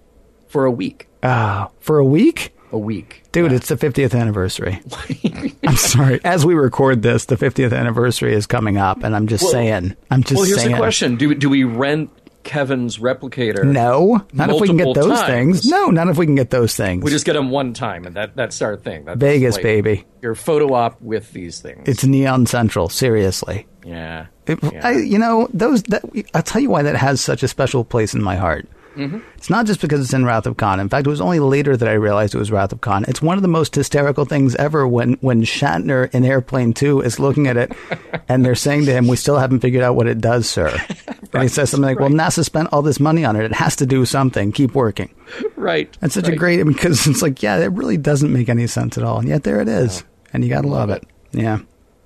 [0.47, 1.08] for a week.
[1.23, 2.56] Ah, for a week?
[2.71, 4.79] A week, Dude, it's the 50th anniversary.
[5.67, 6.19] I'm sorry.
[6.23, 9.95] As we record this, the 50th anniversary is coming up, and I'm just Well- saying.
[10.10, 10.38] I'm just saying.
[10.38, 10.71] well, here's saying.
[10.71, 12.10] the question: Do do we rent
[12.43, 13.63] Kevin's replicator?
[13.63, 15.27] No, not if we can get those times.
[15.27, 15.65] things.
[15.69, 17.03] No, not if we can get those things.
[17.03, 19.06] We just get them one time, and that that's our thing.
[19.06, 20.06] That's Vegas, like baby.
[20.21, 21.88] Your photo op with these things.
[21.88, 22.89] It's Neon Central.
[22.89, 23.67] Seriously.
[23.86, 24.27] yeah.
[24.45, 24.86] It, yeah.
[24.86, 25.84] I, you know, those.
[25.84, 26.03] That,
[26.34, 28.67] I'll tell you why that has such a special place in my heart.
[28.95, 29.19] Mm-hmm.
[29.38, 30.79] It's not just because it's in Wrath of Khan.
[30.79, 33.06] In fact, it was only later that I realized it was Wrath of Khan.
[33.08, 37.19] It's one of the most hysterical things ever when when Shatner in Airplane Two is
[37.19, 37.71] looking at it,
[38.29, 40.77] and they're saying to him, "We still haven't figured out what it does, sir."
[41.33, 43.43] And he says something like, "Well, NASA spent all this money on it.
[43.43, 44.51] It has to do something.
[44.51, 45.13] Keep working."
[45.55, 45.95] right.
[45.99, 46.37] That's such a right.
[46.39, 49.43] great because it's like, yeah, it really doesn't make any sense at all, and yet
[49.43, 51.07] there it is, and you gotta love, Love it.
[51.31, 51.59] Yeah.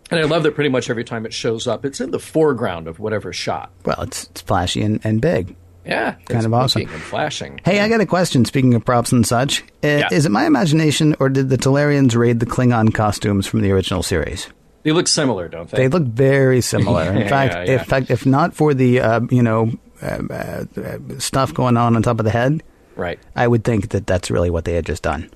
[0.10, 2.88] And I love that pretty much every time it shows up, it's in the foreground
[2.88, 3.72] of whatever shot.
[3.86, 5.56] Well, it's it's flashy and, and big.
[5.86, 6.82] Yeah, Kind of awesome.
[6.82, 7.62] and flashing.
[7.64, 8.44] Hey, I got a question.
[8.44, 10.10] Speaking of props and such, uh, Yeah.
[10.12, 14.04] is it my imagination, or did the Talarians raid the Klingon costumes from the original
[14.04, 14.48] series?
[14.88, 15.80] They look similar, don't they?
[15.80, 17.04] They look very similar.
[17.12, 17.80] In fact, yeah, yeah.
[17.80, 21.98] in fact, if not for the uh, you know uh, uh, uh, stuff going on
[21.98, 22.64] on top of the head,
[22.96, 23.20] right.
[23.36, 25.30] I would think that that's really what they had just done.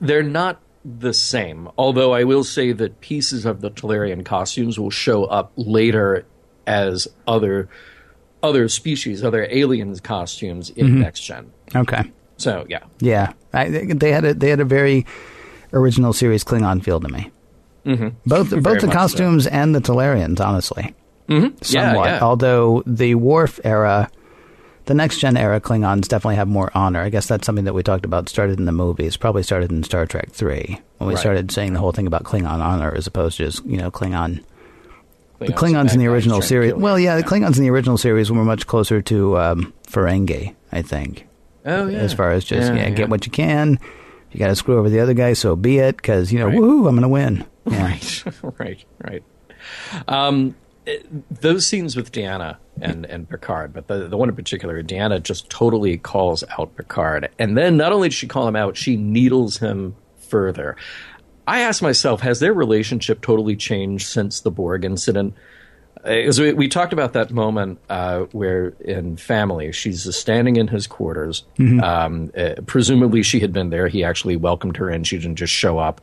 [0.00, 1.68] They're not the same.
[1.78, 6.26] Although I will say that pieces of the Talarian costumes will show up later
[6.66, 7.68] as other
[8.42, 11.00] other species, other aliens costumes in Mm-hmm.
[11.02, 11.52] next gen.
[11.72, 12.10] Okay.
[12.36, 15.06] So yeah, Yeah, I, they had a they had a very
[15.72, 17.30] original series Klingon feel to me.
[17.84, 18.08] Mm-hmm.
[18.26, 18.90] Both both the much so.
[18.90, 20.94] costumes and the Talarians, honestly.
[21.28, 21.56] mm-hmm.
[21.62, 22.04] somewhat.
[22.04, 22.20] Yeah, yeah.
[22.22, 24.10] Although the Worf era,
[24.86, 27.00] the next gen era Klingons definitely have more honor.
[27.00, 28.28] I guess that's something that we talked about.
[28.28, 31.20] Started in the movies, probably started in Star Trek three when we Right.
[31.20, 34.42] started saying the whole thing about Klingon honor as opposed to just you know Klingon.
[35.38, 36.74] The Klingons Klingons in the original series.
[36.74, 40.82] Well, yeah, the Klingons in the original series were much closer to um, Ferengi, I
[40.82, 41.26] think.
[41.64, 41.98] Oh yeah.
[41.98, 42.94] As far as just Yeah, yeah, yeah.
[42.94, 43.78] get what you can.
[44.32, 45.96] You got to screw over the other guy, so be it.
[45.96, 46.56] Because you know, Right.
[46.58, 47.44] woohoo, I'm going to win.
[47.68, 47.82] Yeah.
[47.82, 48.24] Right,
[48.58, 49.22] right, right.
[50.06, 50.54] Um,
[51.30, 55.50] those scenes with Deanna and, and Picard, but the, the one in particular, Deanna just
[55.50, 57.28] totally calls out Picard.
[57.38, 60.76] And then not only does she call him out, she needles him further.
[61.46, 65.34] I ask myself, has their relationship totally changed since the Borg incident?
[66.04, 70.86] Because we, we talked about that moment uh, where in Family, she's standing in his
[70.86, 71.44] quarters.
[71.82, 73.88] Um, uh, presumably, she had been there.
[73.88, 75.04] He actually welcomed her in.
[75.04, 76.00] She didn't just show up.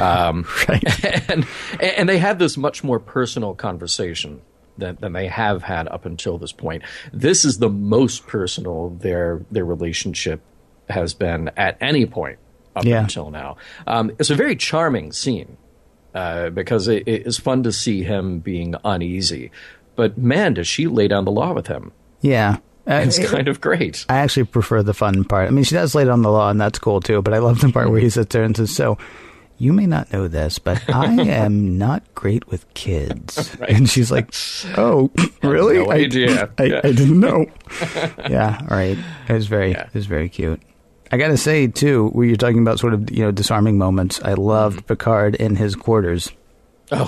[0.00, 1.30] Um, Right.
[1.30, 1.46] and
[1.80, 4.42] and they had this much more personal conversation
[4.78, 6.82] than, than they have had up until this point.
[7.12, 10.40] This is the most personal their their relationship
[10.88, 12.38] has been at any point
[12.76, 13.02] up Yeah.
[13.02, 13.56] until now.
[13.86, 15.56] Um, it's a very charming scene
[16.14, 19.50] uh, because it, it is fun to see him being uneasy.
[19.96, 21.92] But man, does she lay down the law with him?
[22.20, 22.58] Yeah.
[22.88, 24.04] Uh, It's kind of great.
[24.08, 25.46] I actually prefer the fun part.
[25.48, 27.22] I mean, she does lay down the law, and that's cool too.
[27.22, 28.98] But I love the part where he sits there and says, "So,
[29.58, 34.34] you may not know this, but I am not great with kids." And she's like,
[34.76, 35.10] "Oh,
[35.44, 35.78] really?
[35.78, 36.50] no I, idea.
[36.58, 36.80] I, Yeah.
[36.82, 37.46] I didn't know."
[38.28, 38.98] yeah, all right.
[39.28, 39.86] It was very, Yeah.
[39.86, 40.60] it was very cute.
[41.12, 44.20] I got to say too, where you're talking about sort of you know disarming moments.
[44.22, 44.86] I loved Mm-hmm.
[44.86, 46.30] Picard in his quarters
[46.94, 47.06] Oh,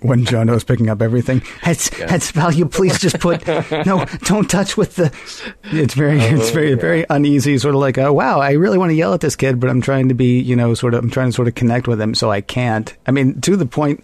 [0.00, 1.42] when Jono was picking up everything.
[1.66, 5.12] It's, it's Val, you please just put no, don't touch with the.
[5.64, 7.58] It's very, it's very, very uneasy.
[7.58, 9.82] Sort of like, oh wow, I really want to yell at this kid, but I'm
[9.82, 12.14] trying to be, you know, sort of, I'm trying to sort of connect with him,
[12.14, 12.96] so I can't.
[13.06, 14.02] I mean, to the point,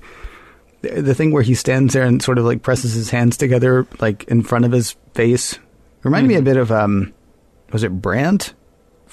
[0.83, 3.87] the the thing where he stands there and sort of like presses his hands together,
[4.01, 5.59] like in front of his face,
[6.03, 7.15] reminded me a bit of, um,
[7.73, 8.53] was it Brandt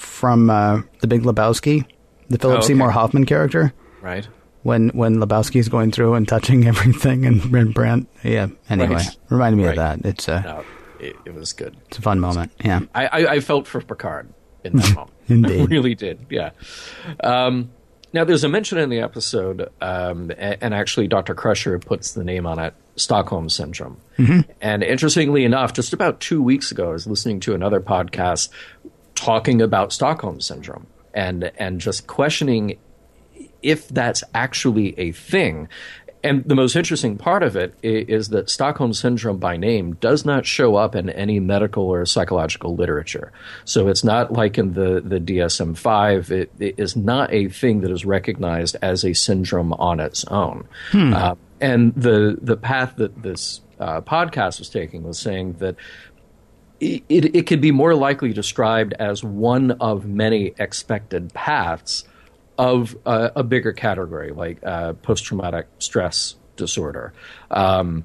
[0.04, 1.84] from uh, The Big Lebowski,
[2.28, 2.66] the Philip Oh, okay.
[2.68, 3.72] Seymour Hoffman character?
[4.02, 4.26] right.
[4.62, 8.08] when when Lebowski's going through and touching everything and Brent Brandt.
[8.22, 8.48] Yeah.
[8.70, 9.16] Anyway, Right.
[9.30, 9.78] reminded me Right.
[9.78, 10.08] of that.
[10.08, 10.64] It's a No,
[11.00, 11.76] it, it was good.
[11.88, 12.52] it's a fun moment.
[12.64, 12.80] Yeah.
[12.94, 14.28] I, I, I felt for Picard
[14.62, 15.10] in that moment.
[15.28, 15.60] Indeed.
[15.60, 16.26] I really did.
[16.30, 16.50] Yeah.
[17.20, 17.70] Um,
[18.12, 21.34] Now, there's a mention in the episode, um, and, and, actually, Dr.
[21.34, 23.96] Crusher puts the name on it Stockholm Syndrome.
[24.18, 24.48] Mm-hmm.
[24.60, 28.50] And interestingly enough, just about two weeks ago, I was listening to another podcast
[29.14, 32.78] talking about Stockholm Syndrome and, and just questioning
[33.62, 35.68] if that's actually a thing.
[36.22, 40.46] And the most interesting part of it is that Stockholm Syndrome by name does not
[40.46, 43.30] show up in any medical or psychological literature.
[43.66, 47.82] So it's not like in the, the DSM 5, it, it is not a thing
[47.82, 50.66] that is recognized as a syndrome on its own.
[50.92, 51.12] Hmm.
[51.12, 55.76] Uh, and the, the path that this uh, podcast was taking was saying that
[56.84, 62.04] it, it, could be more likely described as one of many expected paths
[62.58, 67.12] of uh, a bigger category like uh, post traumatic stress disorder.
[67.50, 68.04] Um,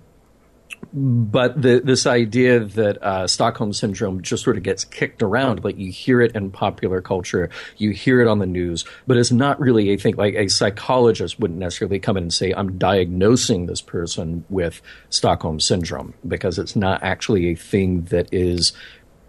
[0.91, 5.77] but the, this idea that uh, Stockholm syndrome just sort of gets kicked around, like
[5.77, 9.59] you hear it in popular culture, you hear it on the news, but it's not
[9.59, 10.15] really a thing.
[10.15, 15.59] Like a psychologist wouldn't necessarily come in and say, "I'm diagnosing this person with Stockholm
[15.59, 18.73] syndrome," because it's not actually a thing that is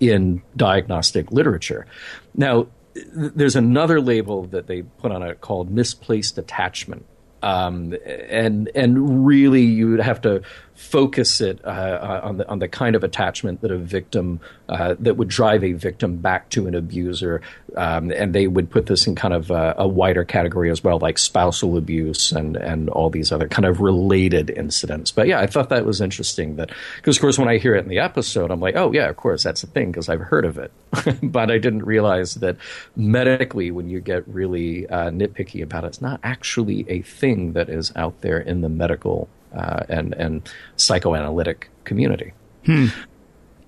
[0.00, 1.86] in diagnostic literature.
[2.34, 2.68] Now,
[3.14, 7.04] there's another label that they put on it called misplaced attachment.
[7.42, 10.42] Um, and and really you would have to
[10.80, 14.40] focus it uh, uh, on the on the kind of attachment that a victim
[14.70, 17.42] uh, that would drive a victim back to an abuser,
[17.76, 20.98] um, and they would put this in kind of a, a, wider category as well,
[20.98, 25.12] like spousal abuse and and all these other kind of related incidents.
[25.12, 26.56] But yeah, I thought that was interesting.
[26.56, 29.10] That because of course when I hear it in the episode, I'm like, oh yeah,
[29.10, 30.72] of course that's a thing because I've heard of it,
[31.22, 32.56] but I didn't realize that
[32.96, 37.68] medically when you get really uh, nitpicky about it, it's not actually a thing that
[37.68, 42.32] is out there in the medical uh, and and psychoanalytic community.
[42.66, 42.86] Hmm.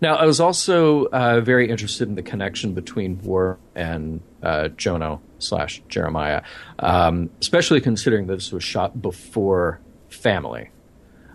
[0.03, 5.21] Now, I was also uh, very interested in the connection between Worf and uh, Jono
[5.39, 6.43] slash Jeremiah,
[6.81, 10.71] um, especially considering that this was shot before Family,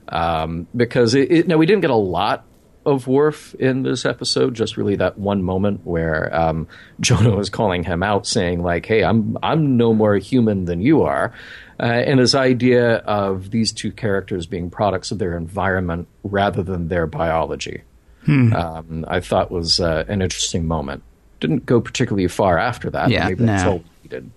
[0.10, 2.46] um, because it, it, now we didn't get a lot
[2.86, 6.68] of Worf in this episode, just really that one moment where um,
[7.02, 11.04] Jono is calling him out, saying like, "Hey, I'm I'm no more human than you
[11.04, 11.34] are."
[11.80, 16.88] Uh, and his idea of these two characters being products of their environment rather than
[16.88, 17.84] their biology,
[18.26, 18.54] hmm.
[18.54, 21.04] um, I thought was uh, an interesting moment.
[21.40, 23.10] Didn't go particularly far after that.
[23.10, 23.84] Yeah, maybe no.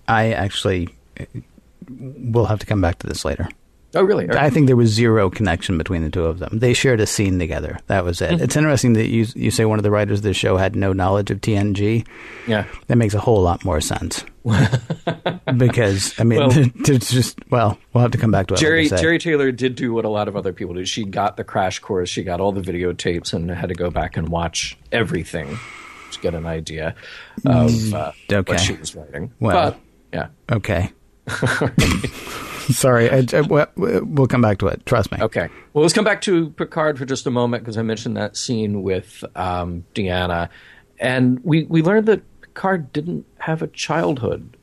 [0.07, 0.89] I actually
[1.89, 3.49] will have to come back to this later.
[3.93, 4.29] Oh, really?
[4.29, 6.59] I think there was zero connection between the two of them.
[6.59, 7.77] They shared a scene together.
[7.87, 8.31] That was it.
[8.31, 8.43] Mm-hmm.
[8.43, 10.93] It's interesting that you you say one of the writers of the show had no
[10.93, 12.07] knowledge of TNG.
[12.47, 14.23] Yeah, that makes a whole lot more sense.
[15.57, 18.59] because I mean, well, it's just well, we'll have to come back to it.
[18.59, 20.85] Jeri Jeri Taylor did do what a lot of other people do.
[20.85, 22.09] She got the crash course.
[22.09, 25.59] She got all the videotapes and had to go back and watch everything
[26.11, 26.95] to get an idea
[27.45, 28.53] of mm, uh, okay.
[28.53, 29.33] what she was writing.
[29.39, 29.79] Well, but,
[30.13, 30.91] yeah, okay.
[32.69, 34.85] Sorry, I, I, we'll come back to it.
[34.85, 35.17] Trust me.
[35.21, 35.49] Okay.
[35.73, 38.83] Well, let's come back to Picard for just a moment because I mentioned that scene
[38.83, 40.49] with um, Deanna,
[40.99, 44.57] and we we learned that Picard didn't have a childhood.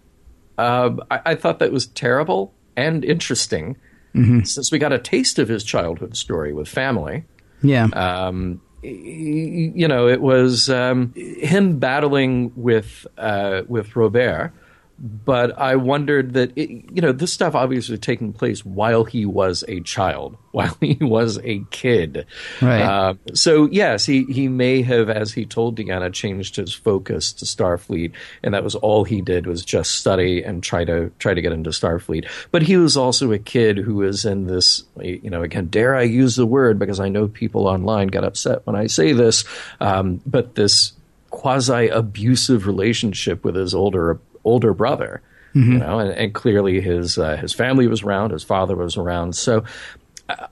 [0.57, 3.77] Uh, I, I, thought that was terrible and interesting,
[4.15, 4.43] mm-hmm.
[4.43, 7.25] since we got a taste of his childhood story with family.
[7.63, 7.85] Yeah.
[7.93, 14.53] Um, you know, it was um, him battling with uh, with Robert
[14.99, 19.63] but I wondered that it, you know this stuff obviously taking place while he was
[19.69, 22.27] a child, while he was a kid.
[22.61, 22.83] Right.
[22.83, 27.45] Uh, so yes, he he may have, as he told Deanna, changed his focus to
[27.45, 31.43] Starfleet, and that was all he did was just study and try to try to
[31.43, 32.29] get into Starfleet.
[32.51, 36.03] But he was also a kid who was in this, you know, again, dare I
[36.03, 39.45] use the word because I know people online get upset when I say this,
[39.81, 40.93] um, but this
[41.31, 45.23] quasi abusive relationship with his older older brother.
[45.55, 45.73] Mm-hmm.
[45.73, 49.35] You know, and, and clearly his uh, his family was around, his father was around.
[49.35, 49.65] So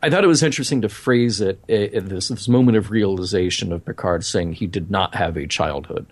[0.03, 3.85] I thought it was interesting to phrase it in this, this moment of realization of
[3.85, 6.07] Picard saying he did not have a childhood.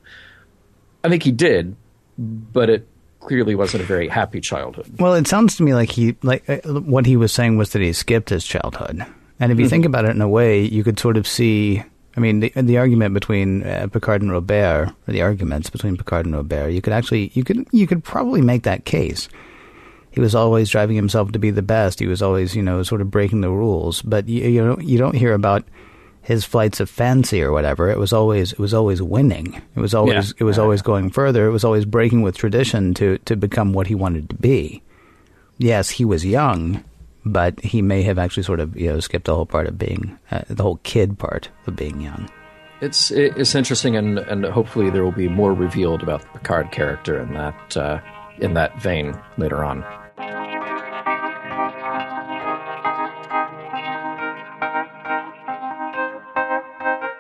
[1.03, 1.77] I think he did,
[2.19, 2.87] but it
[3.21, 5.01] clearly wasn't a very happy childhood.
[5.01, 7.81] Well, it sounds to me like he like uh, what he was saying was that
[7.81, 9.05] he skipped his childhood.
[9.41, 9.71] And if you mm-hmm.
[9.71, 11.83] think about it in a way, you could sort of see
[12.17, 16.27] I mean, the, the argument between uh, Picard and Robert, or the arguments between Picard
[16.27, 19.29] and Robert, you could actually, you could, you could probably make that case.
[20.13, 21.99] He was always driving himself to be the best.
[21.99, 24.01] He was always, you know, sort of breaking the rules.
[24.03, 25.65] But you, you don't, you don't hear about
[26.23, 27.91] his flights of fancy or whatever.
[27.91, 29.61] It was always, it was always winning.
[29.75, 30.35] It was always, yeah.
[30.39, 31.49] it was always going further.
[31.49, 34.83] It was always breaking with tradition to to become what he wanted to be.
[35.59, 36.83] Yes, he was young,
[37.25, 40.19] but he may have actually sort of you know skipped the whole part of being
[40.31, 42.29] uh, the whole kid part of being young.
[42.81, 47.19] It's it's interesting, and and hopefully there will be more revealed about the Picard character
[47.21, 48.01] in that uh,
[48.39, 49.85] in that vein later on.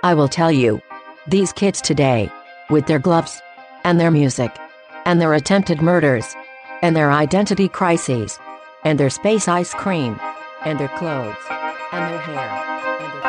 [0.02, 0.82] I will tell you,
[1.28, 2.30] these kids today,
[2.68, 3.40] with their gloves,
[3.84, 4.54] and their music,
[5.06, 6.34] and their attempted murders,
[6.82, 8.38] and their identity crises,
[8.84, 10.20] and their space ice cream,
[10.64, 11.34] and their clothes,
[11.90, 12.38] and their hair,
[13.00, 13.22] and their.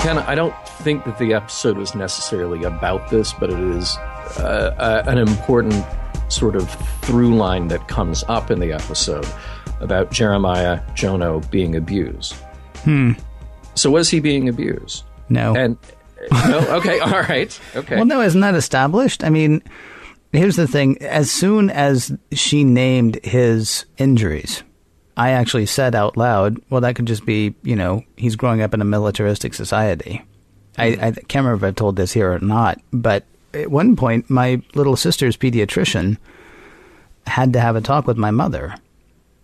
[0.00, 3.96] Ken, I don't think that the episode was necessarily about this, but it is
[4.38, 5.84] uh, uh, an important
[6.28, 6.70] sort of
[7.02, 9.26] through line that comes up in the episode
[9.80, 12.34] about Jeremiah Jono being abused.
[12.84, 13.12] Hmm.
[13.74, 15.04] So was he being abused?
[15.28, 15.54] No.
[15.54, 15.78] And
[16.30, 17.96] uh, no, okay, all right, okay.
[17.96, 19.24] Well, no, isn't that established?
[19.24, 19.62] I mean,
[20.32, 21.00] here's the thing.
[21.02, 24.62] As soon as she named his injuries,
[25.16, 28.74] I actually said out loud, well, that could just be, you know, he's growing up
[28.74, 30.24] in a militaristic society.
[30.76, 31.04] I, mm-hmm.
[31.04, 34.60] I can't remember if I've told this here or not, but at one point, my
[34.74, 36.18] little sister's pediatrician
[37.26, 38.74] had to have a talk with my mother.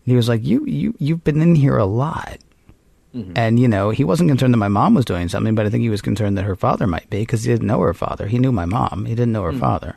[0.04, 2.38] He was like, "You, you, you've been in here a lot."
[3.14, 3.32] Mm-hmm.
[3.34, 5.82] And, you know, he wasn't concerned that my mom was doing something, but I think
[5.82, 8.28] he was concerned that her father might be because he didn't know her father.
[8.28, 9.04] He knew my mom.
[9.04, 9.60] He didn't know her mm-hmm.
[9.60, 9.94] father,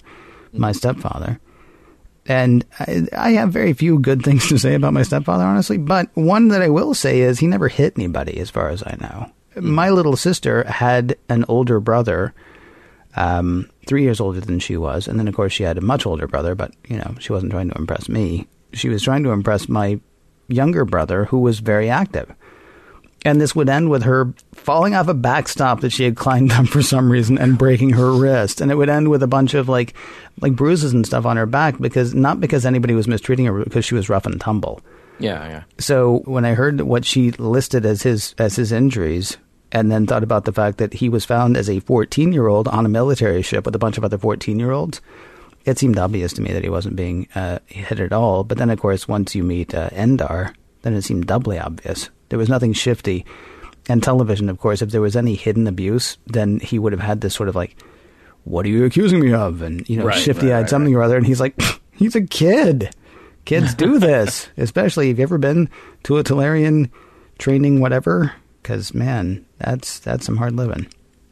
[0.48, 0.62] mm-hmm.
[0.62, 1.40] my stepfather.
[2.26, 5.78] And I, I have very few good things to say about my stepfather, honestly.
[5.78, 8.98] But one that I will say is he never hit anybody, as far as I
[9.00, 9.32] know.
[9.62, 12.34] My little sister had an older brother,
[13.16, 15.08] um, three years older than she was.
[15.08, 17.52] And then, of course, she had a much older brother, but, you know, she wasn't
[17.52, 18.48] trying to impress me.
[18.74, 20.00] She was trying to impress my
[20.48, 22.34] younger brother, who was very active.
[23.26, 26.68] And this would end with her falling off a backstop that she had climbed up
[26.68, 28.60] for some reason and breaking her wrist.
[28.60, 29.94] And it would end with a bunch of like,
[30.42, 33.86] like bruises and stuff on her back because not because anybody was mistreating her, because
[33.86, 34.82] she was rough and tumble.
[35.20, 35.64] yeah, yeah.
[35.78, 39.38] So when I heard what she listed as his as his injuries,
[39.72, 42.68] and then thought about the fact that he was found as a 14 year old
[42.68, 45.02] on a military ship with a bunch of other 14 year olds,
[45.66, 48.44] it seemed obvious to me that he wasn't being uh, hit at all.
[48.44, 52.10] But then, of course, once you meet uh, Endar, then it seemed doubly obvious.
[52.34, 53.28] There was nothing shifty.
[53.88, 57.22] And television, of course, if there was any hidden abuse, then he would have had
[57.22, 57.78] this sort of like,
[58.44, 61.04] "What are you accusing me of?" and you know, Right, shifty-eyed right, right, something or
[61.04, 61.16] other.
[61.16, 62.90] And he's like, "He's a kid.
[63.46, 65.70] Kids do this, especially if you've ever been
[66.06, 66.90] to a Talarian
[67.38, 70.88] training, whatever." Because man, that's that's some hard living.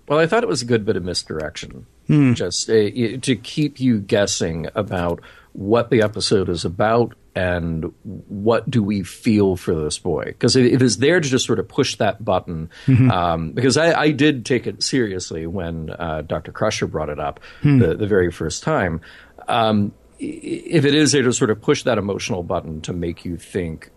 [0.07, 1.87] Well, I thought it was a good bit of misdirection,
[2.35, 5.19] just uh, to keep you guessing about
[5.53, 10.25] what the episode is about and what do we feel for this boy.
[10.25, 12.69] Because it, it is there to just sort of push that button.
[13.11, 16.51] Um, because I, I did take it seriously when uh, Dr.
[16.51, 17.39] Crusher brought it up
[17.79, 19.01] the, the very first time.
[19.47, 23.37] Um, if it is there to sort of push that emotional button to make you
[23.37, 23.91] think,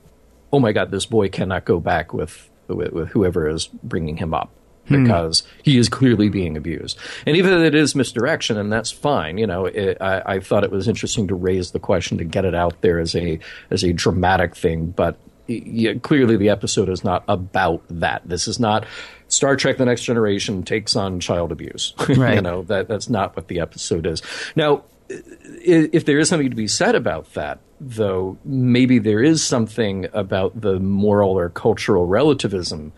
[0.53, 4.33] oh my God, this boy cannot go back with, with, with whoever is bringing him
[4.33, 4.51] up
[4.89, 5.05] Hmm.
[5.05, 6.99] because he is clearly being abused.
[7.27, 10.63] And even if it is misdirection, and that's fine, you know, it, I, I thought
[10.63, 13.39] it was interesting to raise the question to get it out there as a
[13.71, 15.17] as a dramatic thing, but
[15.47, 18.23] yeah, clearly the episode is not about that.
[18.27, 18.87] This is not
[19.29, 21.95] Star Trek: The Next Generation takes on child abuse.
[22.09, 24.23] you know that that's not what the episode is.
[24.57, 30.07] Now, if there is something to be said about that, though, maybe there is something
[30.13, 32.93] about the moral or cultural relativism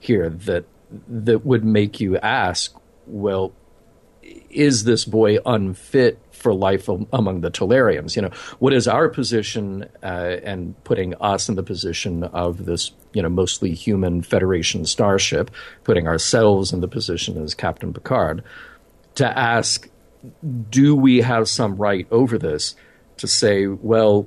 [0.00, 0.64] here that
[1.08, 2.74] that would make you ask,
[3.06, 3.52] well,
[4.50, 8.16] is this boy unfit for life among the Talarians?
[8.16, 12.92] You know, what is our position, uh, and putting us in the position of this,
[13.12, 15.50] you know, mostly human Federation starship,
[15.84, 18.42] putting ourselves in the position as Captain Picard,
[19.16, 19.88] to ask,
[20.70, 22.76] do we have some right over this?
[23.18, 24.26] To say, well,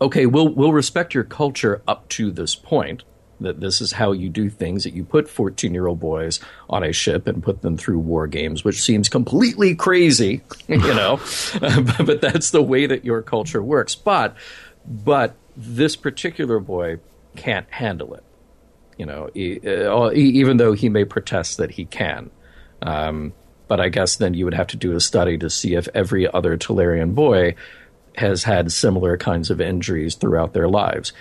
[0.00, 3.04] okay, we'll we'll respect your culture up to this point.
[3.42, 4.84] That this is how you do things.
[4.84, 8.80] That you put fourteen-year-old boys on a ship and put them through war games, which
[8.82, 11.20] seems completely crazy, you know.
[11.60, 13.94] but, that's the way that your culture works.
[13.94, 14.36] But
[14.86, 16.98] but this particular boy
[17.36, 18.24] can't handle it.
[18.98, 22.30] You know, uh, even though he may protest that he can.
[22.82, 23.32] Um,
[23.68, 26.30] but I guess then you would have to do a study to see if every
[26.30, 27.54] other Talarian boy
[28.16, 31.12] has had similar kinds of injuries throughout their lives.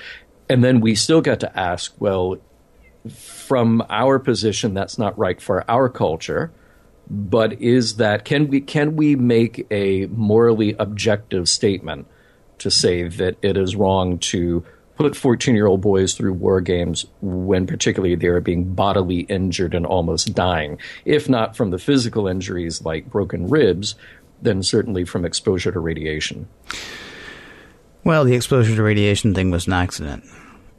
[0.52, 2.36] And then we still got to ask, well,
[3.10, 6.52] from our position, that's not right for our culture.
[7.10, 12.06] But is that can we can we make a morally objective statement
[12.58, 14.66] to say that it is wrong to
[14.97, 19.74] put 14 year old boys through war games when particularly they are being bodily injured
[19.74, 23.95] and almost dying, if not from the physical injuries like broken ribs,
[24.41, 26.49] then certainly from exposure to radiation.
[28.04, 30.26] Well, the exposure to radiation thing was an accident.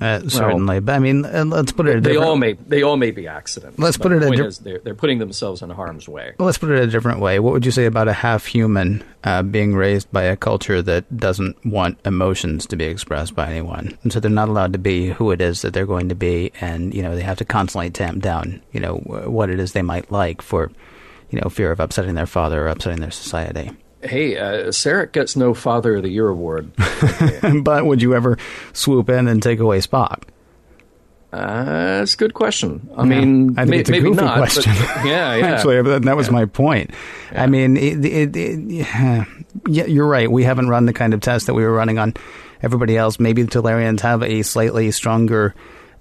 [0.03, 2.03] Uh, certainly, well, but I mean, uh, let's put it.
[2.03, 3.79] they all may they all may be accidents.
[3.79, 4.21] Let's put it.
[4.21, 6.33] The point di- is they're, they're putting themselves in harm's way.
[6.39, 7.39] Let's put it a different way.
[7.39, 11.17] What would you say about a half human uh, being raised by a culture that
[11.17, 15.11] doesn't want emotions to be expressed by anyone, and so they're not allowed to be
[15.11, 17.91] who it is that they're going to be, and you know they have to constantly
[17.91, 20.71] tamp down, you know, what it is they might like for,
[21.31, 23.71] you know, fear of upsetting their father or upsetting their society.
[24.03, 26.73] Hey, uh, Sarek gets no Father of the Year award.
[27.63, 28.37] but would you ever
[28.73, 30.25] swoop in and take away Spock?
[31.33, 31.65] Uh,
[31.99, 32.91] that's a good question.
[32.95, 34.73] I yeah, mean, I think may, it's a maybe goofy not, question.
[35.05, 35.47] yeah, yeah.
[35.47, 36.91] Actually, that was my point.
[37.33, 37.45] Yeah.
[37.45, 39.25] I mean, it, it, it, yeah,
[39.87, 40.31] you're right.
[40.31, 42.15] We haven't run the kind of test that we were running on
[42.61, 43.19] everybody else.
[43.19, 45.55] Maybe the Talarians have a slightly stronger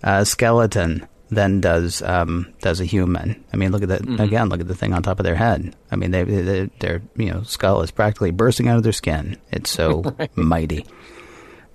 [0.03, 3.43] uh, skeleton than does um, does a human.
[3.53, 4.21] I mean, look at that mm-hmm.
[4.21, 4.49] again.
[4.49, 5.75] Look at the thing on top of their head.
[5.89, 9.37] I mean, they, they, their you know skull is practically bursting out of their skin.
[9.51, 10.37] It's so right.
[10.37, 10.85] mighty.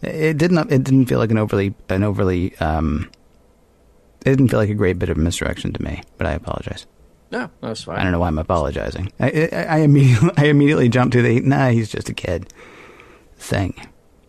[0.02, 0.70] It didn't.
[0.70, 2.56] It didn't feel like an overly an overly.
[2.58, 3.10] Um,
[4.20, 6.86] it didn't feel like a great bit of misdirection to me, but I apologize.
[7.30, 7.98] No, that's fine.
[7.98, 9.12] I don't know why I'm apologizing.
[9.18, 11.70] I, I, I immediately I immediately jumped to the nah.
[11.70, 12.52] He's just a kid
[13.38, 13.74] thing.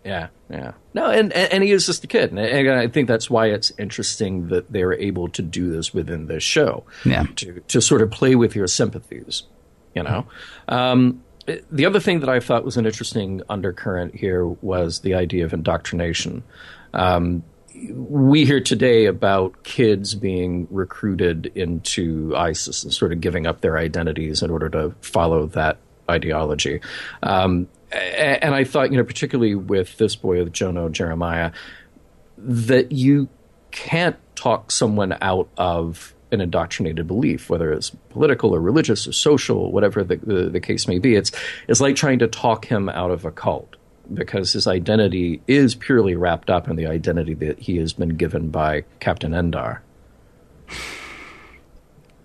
[0.06, 0.74] Yeah, yeah.
[0.94, 2.32] No, and, and he is just a kid.
[2.32, 6.44] And I think that's why it's interesting that they're able to do this within this
[6.44, 6.86] show.
[7.06, 7.26] Yeah.
[7.38, 9.44] To, to sort of play with your sympathies,
[9.94, 10.26] you know?
[10.68, 11.24] Um,
[11.72, 15.54] the other thing that I thought was an interesting undercurrent here was the idea of
[15.54, 16.44] indoctrination.
[16.94, 17.44] Um,
[17.94, 23.78] we hear today about kids being recruited into ISIS and sort of giving up their
[23.78, 25.78] identities in order to follow that
[26.10, 26.82] ideology.
[27.22, 31.52] Um, and I thought, you know, particularly with this boy, with Jono Jeremiah,
[32.38, 33.30] that you
[33.72, 39.72] can't talk someone out of an indoctrinated belief, whether it's political or religious or social,
[39.72, 41.16] whatever the, the, the, case may be.
[41.16, 41.32] It's,
[41.68, 43.78] it's like trying to talk him out of a cult
[44.14, 48.50] because his identity is purely wrapped up in the identity that he has been given
[48.50, 49.80] by Captain Endar.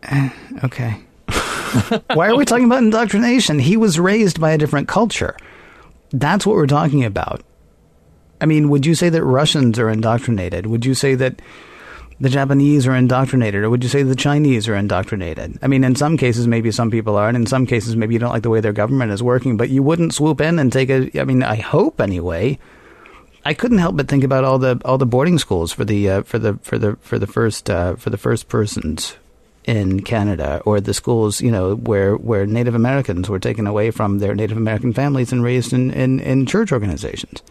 [0.03, 0.29] Uh,
[0.65, 1.01] okay.
[2.15, 3.59] Why are we talking about indoctrination?
[3.59, 5.37] He was raised by a different culture.
[6.13, 7.43] That's what we're talking about.
[8.41, 10.67] I mean, would you say that Russians are indoctrinated?
[10.67, 11.41] Would you say that
[12.21, 15.59] the Japanese are indoctrinated, or would you say the Chinese are indoctrinated?
[15.63, 18.21] I mean, in some cases, maybe some people are, and in some cases, maybe you
[18.21, 20.91] don't like the way their government is working, but you wouldn't swoop in and take
[20.91, 21.21] a.
[21.21, 22.59] I mean, I hope anyway.
[23.45, 26.23] I couldn't help but think about all the all the boarding schools for the uh,
[26.23, 29.17] for the for the for the first uh, for the first persons
[29.65, 34.19] in Canada, or the schools, you know, where, where Native Americans were taken away from
[34.19, 37.43] their Native American families and raised in, in, in church organizations.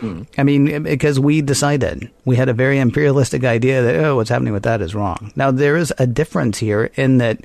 [0.00, 0.26] Mm.
[0.38, 4.54] I mean, because we decided, we had a very imperialistic idea that, oh, what's happening
[4.54, 5.32] with that is wrong.
[5.36, 7.44] Now, there is a difference here in that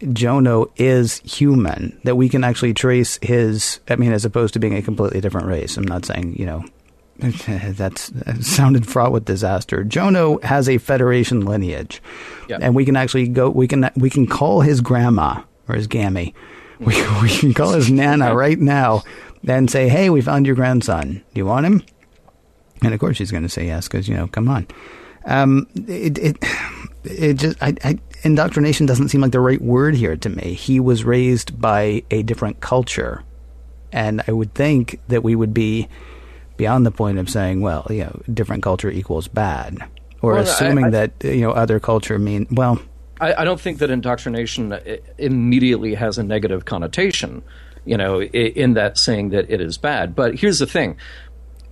[0.00, 4.74] Jono is human, that we can actually trace his, I mean, as opposed to being
[4.74, 5.76] a completely different race.
[5.76, 6.64] I'm not saying, you know,
[7.18, 7.98] that
[8.40, 9.84] sounded fraught with disaster.
[9.84, 12.02] Jono has a Federation lineage,
[12.60, 13.48] and we can actually go.
[13.48, 16.34] We can we can call his grandma or his gammy.
[16.78, 19.02] We we can call his nana right now
[19.46, 21.22] and say, "Hey, we found your grandson.
[21.32, 21.82] Do you want him?"
[22.82, 24.66] And of course, she's going to say yes because you know, come on.
[25.24, 26.36] Um, it it
[27.04, 30.52] it just I, I, indoctrination doesn't seem like the right word here to me.
[30.54, 33.22] He was raised by a different culture,
[33.90, 35.88] and I would think that we would be
[36.56, 39.78] beyond the point of saying, well, you know, different culture equals bad,
[40.22, 42.80] or well, assuming I, I, that you know other culture mean well.
[43.20, 44.80] I, I, don't think that indoctrination uh,
[45.16, 47.42] immediately has a negative connotation,
[47.86, 50.14] you know, in that saying that it is bad.
[50.14, 50.96] But here's the thing: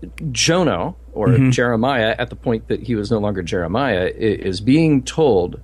[0.03, 1.51] Jono or mm-hmm.
[1.51, 5.61] Jeremiah, at the point that he was no longer Jeremiah, is being told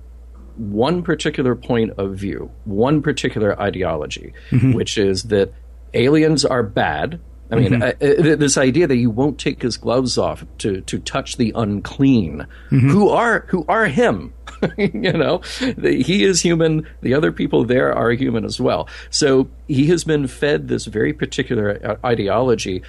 [0.55, 4.73] one particular point of view, one particular ideology, mm-hmm.
[4.73, 5.53] which is that
[5.93, 7.19] aliens are bad
[7.51, 8.39] I mean, mm-hmm.
[8.39, 12.89] this idea that you won't take his gloves off to, to touch the unclean, mm-hmm.
[12.89, 14.33] who are who are him.
[14.77, 16.87] you know, the, he is human.
[17.01, 18.87] The other people there are human as well.
[19.09, 22.83] So he has been fed this very particular uh, ideology,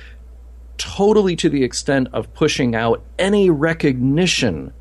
[0.78, 4.72] totally to the extent of pushing out any recognition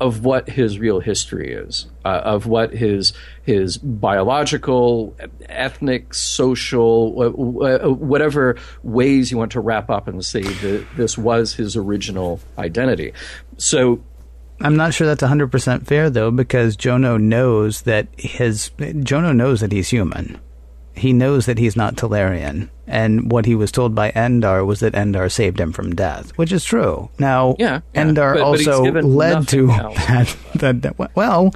[0.00, 5.16] of what his real history is, uh, of what his his biological,
[5.48, 11.76] ethnic, social, whatever ways you want to wrap up and say that this was his
[11.76, 13.12] original identity.
[13.56, 14.02] So.
[14.58, 19.70] I'm not sure that's 100% fair though because Jono knows that his Jono knows that
[19.70, 20.40] he's human
[20.96, 24.94] he knows that he's not Talarian, and what he was told by Endar was that
[24.94, 27.10] Endar saved him from death, which is true.
[27.18, 28.02] Now, yeah, yeah.
[28.02, 29.66] Endar but, also but led to
[30.08, 31.54] that, that, that, Well,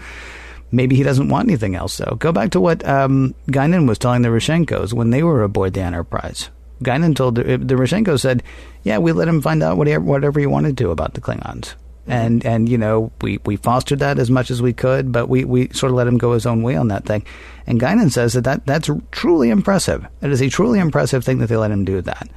[0.73, 1.97] maybe he doesn't want anything else.
[1.97, 5.75] Though, go back to what um, Guinan was telling the Rozhenkos when they were aboard
[5.75, 6.51] the Enterprise.
[6.83, 8.43] Guinan told the, the Rozhenkos said,
[8.83, 11.75] "Yeah, we let him find out whatever, whatever he wanted to about the Klingons."
[12.11, 15.45] And and you know we, we fostered that as much as we could, but we,
[15.45, 17.25] we sort of let him go his own way on that thing.
[17.67, 20.07] And Guinan says that, that that's truly impressive.
[20.21, 22.29] It is a truly impressive thing that they let him do that.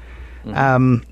[0.45, 1.03] Um,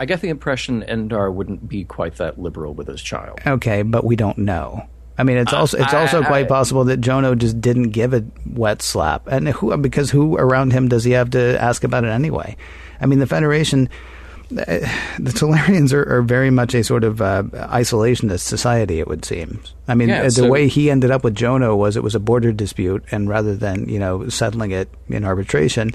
[0.00, 3.40] I get the impression Endar wouldn't be quite that liberal with his child.
[3.46, 4.86] okay, but we don't know.
[5.20, 8.14] I mean, it's also it's also I- quite I- possible that Jono just didn't give
[8.14, 12.04] a wet slap, and who because who around him does he have to ask about
[12.04, 12.56] it anyway?
[13.00, 13.88] I mean, the Federation,
[15.18, 18.98] the Talarians are, are very much a sort of uh, isolationist society.
[18.98, 19.60] It would seem.
[19.86, 22.20] I mean, Yeah, the so- way he ended up with Jono was it was a
[22.20, 25.90] border dispute, and rather than you know settling it in arbitration,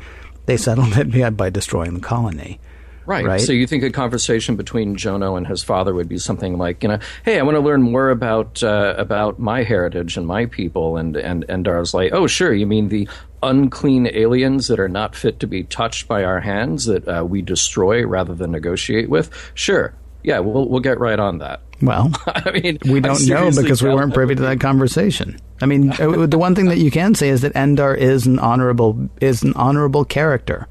[0.46, 2.60] they settled it by- by destroying the colony.
[3.06, 3.26] Right.
[3.26, 3.42] Right.
[3.42, 6.88] So you think a conversation between Jono and his father would be something like, you
[6.88, 10.96] know, hey, I want to learn more about uh, about my heritage and my people,
[10.96, 13.10] and and Endar's like, oh, sure, you mean the
[13.44, 17.42] unclean aliens that are not fit to be touched by our hands that uh, we
[17.42, 19.30] destroy rather than negotiate with?
[19.54, 19.94] Sure.
[20.24, 21.62] Yeah, we'll we'll get right on that.
[21.82, 25.38] Well, I mean, We don't know because we weren't privy to that conversation.
[25.62, 28.40] I mean, uh, the one thing that you can say is that Endar is an
[28.40, 30.68] honorable is an honorable character.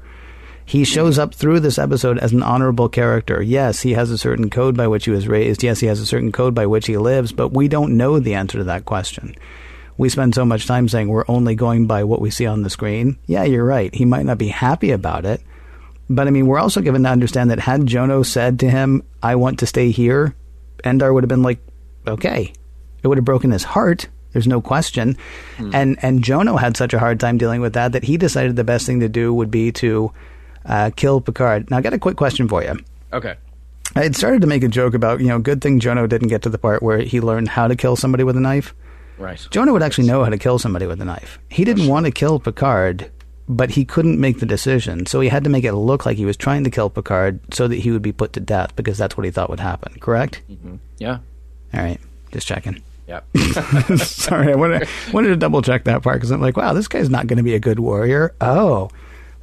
[0.65, 3.41] He shows up through this episode as an honorable character.
[3.41, 5.61] Yes, he has a certain code by which he was raised.
[5.61, 8.33] Yes, he has a certain code by which he lives, but we don't know the
[8.33, 9.35] answer to that question.
[9.97, 12.69] We spend so much time saying we're only going by what we see on the
[12.69, 13.17] screen.
[13.27, 13.93] Yeah, you're right.
[13.93, 15.41] He might not be happy about it,
[16.09, 19.35] but I mean, we're also given to understand that had Jono said to him, "I
[19.35, 20.35] want to stay here,"
[20.83, 21.59] Endar would have been like,
[22.07, 22.53] "Okay."
[23.03, 24.07] It would have broken his heart.
[24.31, 25.17] There's no question.
[25.73, 28.63] And and Jono had such a hard time dealing with that that he decided the
[28.63, 30.11] best thing to do would be to
[30.65, 31.69] uh, kill Picard.
[31.69, 32.77] Now, I got a quick question for you.
[33.11, 33.35] Okay.
[33.95, 36.41] I had started to make a joke about, you know, good thing Jono didn't get
[36.43, 38.73] to the part where he learned how to kill somebody with a knife.
[39.23, 39.37] Right.
[39.37, 41.39] Jono would actually know how to kill somebody with a knife.
[41.49, 43.09] He didn't want to kill Picard,
[43.47, 45.05] but he couldn't make the decision.
[45.05, 47.69] So he had to make it look like he was trying to kill Picard so
[47.69, 49.97] that he would be put to death because that's what he thought would happen.
[50.01, 50.41] Correct?
[50.97, 51.19] Yeah.
[51.73, 52.01] All right.
[52.33, 52.83] Just checking.
[53.07, 53.21] Yeah.
[53.95, 57.09] Sorry, I wanted, wanted to double check that part because I'm like, wow, this guy's
[57.09, 58.35] not going to be a good warrior.
[58.41, 58.89] Oh,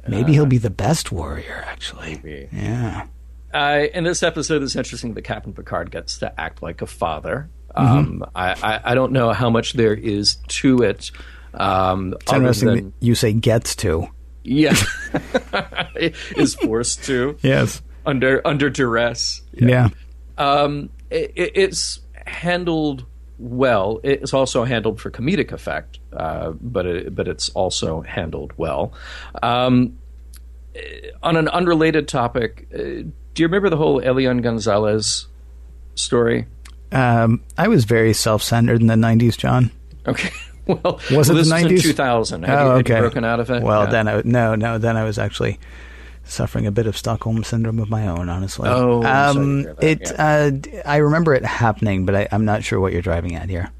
[0.07, 2.19] maybe he'll be the best warrior, actually.
[2.23, 2.49] Maybe.
[2.51, 3.07] Yeah.
[3.53, 7.49] Uh, in this episode, it's interesting that Captain Picard gets to act like a father.
[7.75, 11.11] Um, I, I, I don't know how much there is to it.
[11.53, 14.07] Um, It's interesting that you say gets to.
[14.43, 14.75] yeah,
[15.95, 17.81] is forced to Yes.
[18.05, 19.41] under under duress.
[19.53, 19.89] Yeah.
[20.37, 23.05] Um, it, it- it's handled
[23.37, 23.99] well.
[24.03, 28.93] It's also handled for comedic effect, uh, but it, but it's also handled well.
[29.43, 29.97] Um,
[31.21, 35.27] on an unrelated topic, uh, do you remember the whole Elian Gonzalez
[35.95, 36.47] story?
[36.91, 39.71] Um, I was very self centered in the 90s, John.
[40.07, 40.29] Okay.
[40.67, 41.81] Well, Was well, it this the is in 90s?
[41.81, 42.43] 2000.
[42.43, 42.93] Had, you, oh, had okay.
[42.95, 43.63] you broken out of it?
[43.63, 43.89] Well, Yeah.
[43.89, 45.59] then I no, no, then I was actually
[46.23, 48.29] suffering a bit of Stockholm syndrome of my own.
[48.29, 50.19] Honestly, Oh, I'm sorry to um, it.
[50.19, 53.49] Uh, d- I remember it happening, but I, I'm not sure what you're driving at
[53.49, 53.71] here.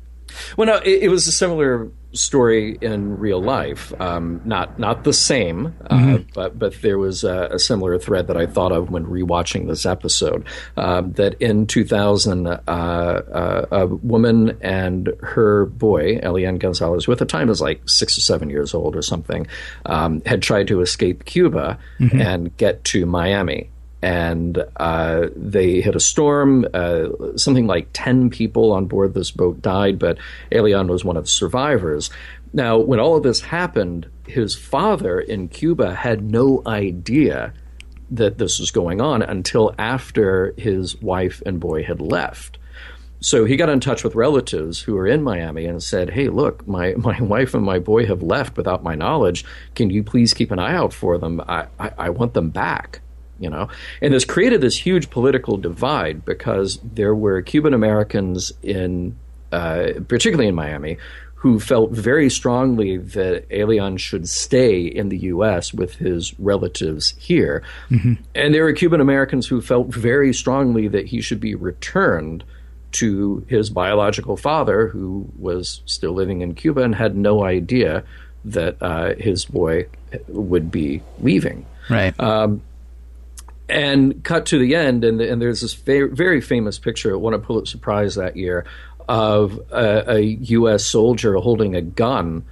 [0.58, 3.94] Well, no, it, it was a similar story in real life.
[4.02, 6.30] Um, not not the same, uh, Mm-hmm.
[6.36, 9.86] but but there was a, a similar thread that I thought of when rewatching this
[9.86, 10.46] episode.
[10.76, 17.18] Um, that in 2000, uh, uh, a woman and her boy, Elian Gonzalez, who at
[17.20, 19.48] the time was like six or seven years old or something,
[19.86, 22.22] um, had tried to escape Cuba Mm-hmm.
[22.22, 23.70] and get to Miami
[24.02, 26.66] and uh, they hit a storm.
[26.74, 30.18] Uh, something like 10 people on board this boat died, but
[30.52, 32.10] Elian was one of the survivors.
[32.54, 37.54] Now, when all of this happened, his father in Cuba had no idea
[38.10, 42.58] that this was going on until after his wife and boy had left.
[43.22, 46.68] So he got in touch with relatives who were in Miami and said, "Hey, look,
[46.68, 49.46] my, my wife and my boy have left without my knowledge.
[49.76, 51.40] Can you please keep an eye out for them?
[51.48, 53.02] I, I, I want them back."
[53.42, 53.70] You know,
[54.02, 59.18] and this created this huge political divide because there were Cuban Americans in,
[59.52, 60.98] uh, particularly in Miami,
[61.34, 65.74] who felt very strongly that Elian should stay in the U.S.
[65.74, 67.64] with his relatives here.
[68.36, 72.44] And there were Cuban Americans who felt very strongly that he should be returned
[72.92, 78.04] to his biological father, who was still living in Cuba and had no idea
[78.46, 79.88] that uh, his boy
[80.28, 82.18] would be leaving Right.
[83.72, 87.40] And cut to the end, and, and there's this fa- very famous picture, won a
[87.40, 88.66] Pulitzer Prize that year,
[89.08, 90.86] of a, a U.S.
[90.86, 92.46] soldier holding a gun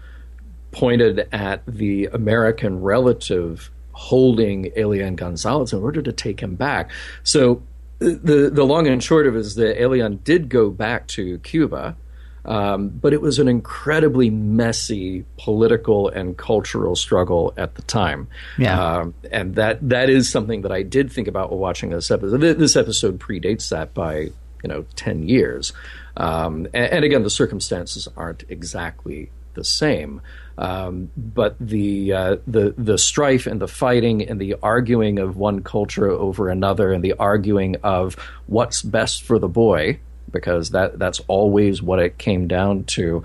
[0.71, 6.89] pointed at the American relative holding Elian Gonzalez in order to take him back.
[7.23, 7.61] So
[7.99, 11.97] the the long and short of it is that Elian did go back to Cuba.
[12.45, 18.27] Um, but it was an incredibly messy political and cultural struggle at the time.
[18.57, 18.81] Yeah.
[18.81, 22.39] Um, and that that is something that I did think about while watching this episode.
[22.39, 24.29] This episode predates that by
[24.63, 25.73] you know, 10 years.
[26.17, 30.21] Um, and, and, again, the circumstances aren't exactly the same.
[30.57, 35.61] Um, but the, uh, the, the strife and the fighting and the arguing of one
[35.61, 38.15] culture over another and the arguing of
[38.47, 43.23] what's best for the boy, because that, that's always what it came down to,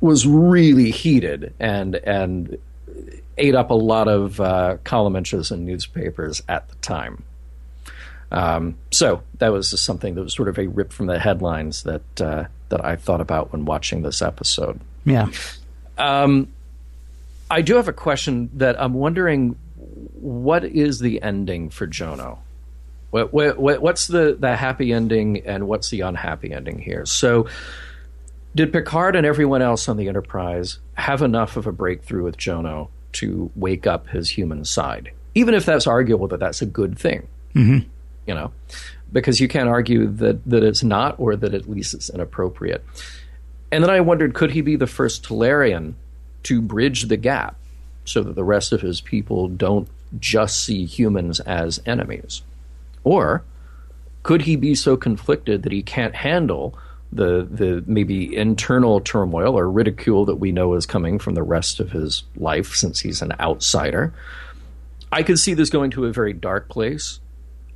[0.00, 2.58] was really heated and, and
[3.38, 7.24] ate up a lot of uh, column inches in newspapers at the time.
[8.30, 11.84] Um, so that was just something that was sort of a rip from the headlines
[11.84, 14.80] that uh, that I thought about when watching this episode.
[15.04, 15.30] Yeah.
[15.96, 16.48] Um,
[17.50, 19.56] I do have a question that I'm wondering:
[20.14, 22.38] what is the ending for Jono?
[23.10, 27.06] What, what, what's the, the happy ending and what's the unhappy ending here?
[27.06, 27.46] So,
[28.54, 32.88] did Picard and everyone else on the Enterprise have enough of a breakthrough with Jono
[33.12, 35.12] to wake up his human side?
[35.34, 37.28] Even if that's arguable that that's a good thing.
[37.54, 37.88] Mm-hmm
[38.26, 38.52] you know,
[39.12, 42.84] because you can't argue that, that it's not or that at least it's inappropriate.
[43.70, 45.94] And then I wondered could he be the first Talarian
[46.44, 47.56] to bridge the gap
[48.04, 49.88] so that the rest of his people don't
[50.18, 52.42] just see humans as enemies?
[53.06, 53.44] Or
[54.24, 56.76] could he be so conflicted that he can't handle
[57.12, 61.78] the the maybe internal turmoil or ridicule that we know is coming from the rest
[61.78, 64.12] of his life since he's an outsider?
[65.12, 67.20] I could see this going to a very dark place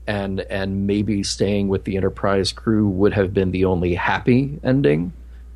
[0.05, 5.12] and and maybe staying with the Enterprise crew would have been the only happy ending,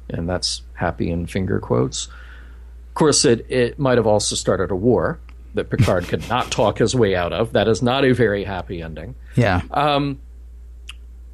[0.08, 2.06] and that's happy in finger quotes.
[2.06, 5.18] Of course, it it might have also started a war
[5.54, 7.52] that Picard could not talk his way out of.
[7.52, 9.14] That is not a very happy ending.
[9.36, 9.62] Yeah.
[9.70, 10.20] Um,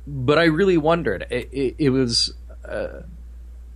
[0.06, 1.26] but I really wondered.
[1.30, 2.32] It, it, it was
[2.64, 3.02] uh,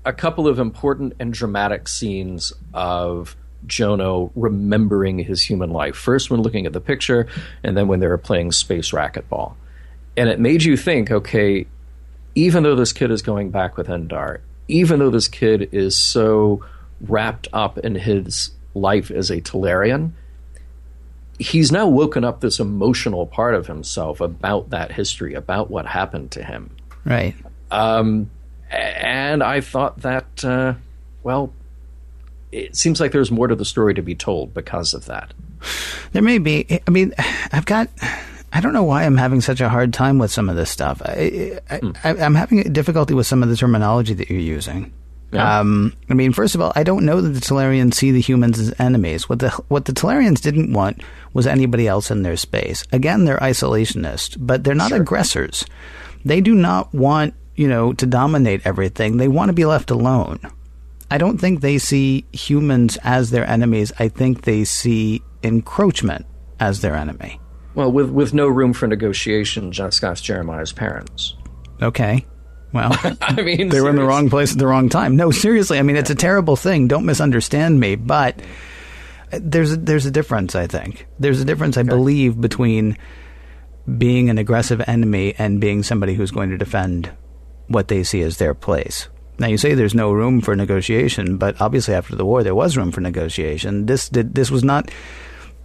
[0.05, 3.36] a couple of important and dramatic scenes of
[3.66, 5.97] Jono remembering his human life.
[5.97, 7.26] First, when looking at the picture,
[7.62, 9.55] and then when they were playing space racquetball.
[10.16, 11.66] And it made you think okay,
[12.34, 16.64] even though this kid is going back with Endar, even though this kid is so
[17.01, 20.12] wrapped up in his life as a Talarian,
[21.39, 26.30] he's now woken up this emotional part of himself about that history, about what happened
[26.32, 26.70] to him.
[27.05, 27.35] Right.
[27.70, 28.30] Um,
[28.70, 30.74] and I thought that, uh,
[31.22, 31.53] well,
[32.53, 35.35] it seems like there's more to the story to be told because of that.
[36.12, 36.80] There may be.
[36.87, 37.12] I mean,
[37.53, 37.89] I've got.
[38.53, 41.03] I don't know why I'm having such a hard time with some of this stuff.
[41.05, 42.35] I, am hmm.
[42.37, 44.93] having difficulty with some of the terminology that you're using.
[45.35, 45.59] Yeah.
[45.59, 48.59] Um, I mean, first of all, I don't know that the Talarians see the humans
[48.59, 49.28] as enemies.
[49.28, 52.85] What the what the Talarians didn't want was anybody else in their space.
[52.93, 55.01] Again, they're isolationist, but they're not sure.
[55.01, 55.64] aggressors.
[56.24, 59.16] They do not want you know to dominate everything.
[59.16, 60.39] They want to be left alone.
[61.11, 63.93] I don't think they see humans as their enemies.
[63.99, 66.26] I think they see encroachment
[66.61, 67.41] as their enemy.
[67.74, 71.35] Well, with with no room for negotiation, ask Jeremiah's parents.
[71.82, 72.24] Okay.
[72.75, 75.16] Well, I mean, they were in the wrong place at the wrong time.
[75.16, 75.79] No, seriously.
[75.79, 76.89] I mean, it's a terrible thing.
[76.89, 78.39] Don't misunderstand me, but
[79.33, 80.55] uh, there's a, there's a difference.
[80.55, 81.79] I think there's a difference.
[81.79, 81.89] Okay.
[81.89, 82.99] I believe between
[83.97, 87.11] being an aggressive enemy and being somebody who's going to defend
[87.68, 89.09] what they see as their place.
[89.39, 92.77] Now you say there's no room for negotiation, but obviously after the war there was
[92.77, 93.87] room for negotiation.
[93.87, 94.91] This did, this was not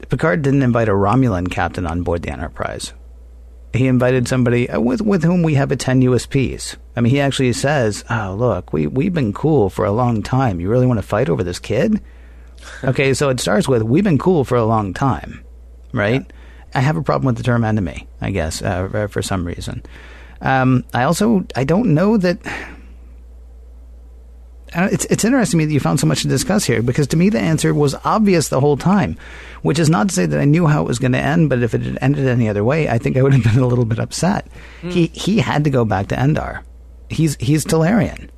[0.07, 2.93] Picard didn't invite a Romulan captain on board the Enterprise.
[3.73, 6.75] He invited somebody uh, with with whom we have a tenuous peace.
[6.95, 10.59] I mean, he actually says, "Oh, look, we we've been cool for a long time.
[10.59, 12.01] You really want to fight over this kid?"
[12.83, 15.43] okay, so it starts with, "We've been cool for a long time,"
[15.93, 16.25] right?
[16.27, 16.35] Yeah.
[16.75, 19.83] I have a problem with the term enemy, I guess, uh, for some reason.
[20.41, 22.39] Um, I also I don't know that
[24.73, 27.17] it's it's interesting to me that you found so much to discuss here because to
[27.17, 29.17] me the answer was obvious the whole time,
[29.61, 31.63] which is not to say that I knew how it was going to end, but
[31.63, 33.85] if it had ended any other way, I think I would have been a little
[33.85, 34.47] bit upset.
[34.81, 34.91] Mm.
[34.91, 36.63] He he had to go back to Endar.
[37.09, 38.29] He's he's Talarian,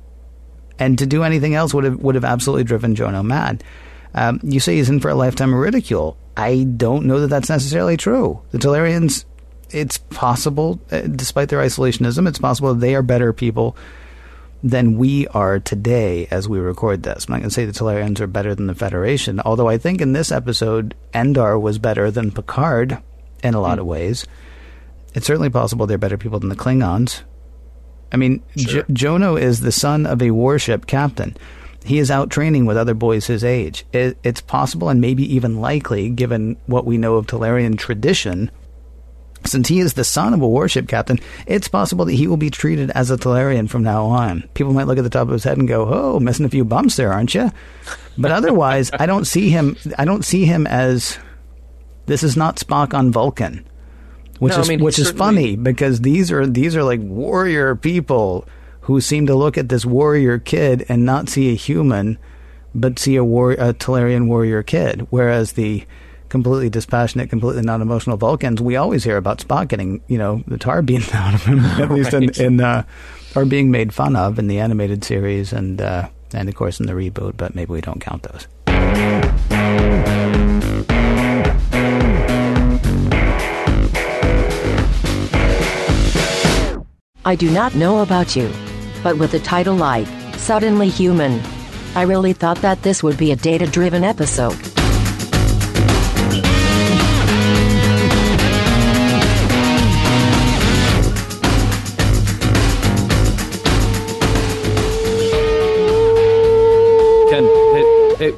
[0.78, 3.62] and to do anything else would have would have absolutely driven Jono mad.
[4.14, 6.16] Um, you say he's in for a lifetime of ridicule.
[6.36, 8.40] I don't know that that's necessarily true.
[8.52, 9.24] The Talarians,
[9.70, 13.76] it's possible, uh, despite their isolationism, it's possible they are better people
[14.62, 17.26] than we are today as we record this.
[17.26, 20.00] I'm not going to say the Talarians are better than the Federation, although I think
[20.00, 22.98] in this episode, Endar was better than Picard
[23.42, 23.80] in a lot mm.
[23.80, 24.26] of ways.
[25.14, 27.22] It's certainly possible they're better people than the Klingons.
[28.12, 28.82] I mean, sure.
[28.82, 31.36] J- Jono is the son of a warship captain.
[31.84, 33.84] He is out training with other boys his age.
[33.92, 38.50] It, it's possible and maybe even likely, given what we know of Talarian tradition,
[39.46, 42.50] since he is the son of a warship captain, it's possible that he will be
[42.50, 44.48] treated as a Talarian from now on.
[44.54, 46.64] People might look at the top of his head and go, "Oh, missing a few
[46.64, 47.50] bumps there, aren't you?"
[48.18, 49.76] But otherwise, I don't see him.
[49.98, 51.18] I don't see him as
[52.06, 53.64] this is not Spock on Vulcan,
[54.38, 57.76] which No, I is mean, which is funny because these are these are like warrior
[57.76, 58.46] people
[58.82, 62.18] who seem to look at this warrior kid and not see a human,
[62.74, 65.06] but see a war a Talarian warrior kid.
[65.10, 65.84] Whereas the
[66.32, 70.80] completely dispassionate, completely non-emotional Vulcans, we always hear about Spock getting you know the tar
[70.80, 72.38] beaten out of him, at least in, Right.
[72.38, 72.84] in uh,
[73.36, 76.86] or being made fun of in the animated series and uh, and of course in
[76.86, 77.36] the reboot.
[77.36, 78.48] But maybe we don't count those.
[87.24, 88.50] I do not know about you,
[89.02, 90.06] but with a title like
[90.36, 91.40] Suddenly Human,
[91.94, 94.58] I really thought that this would be a data driven episode.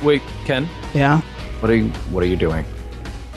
[0.04, 1.20] Wait, Ken, Yeah.
[1.60, 2.64] what are you what are you doing?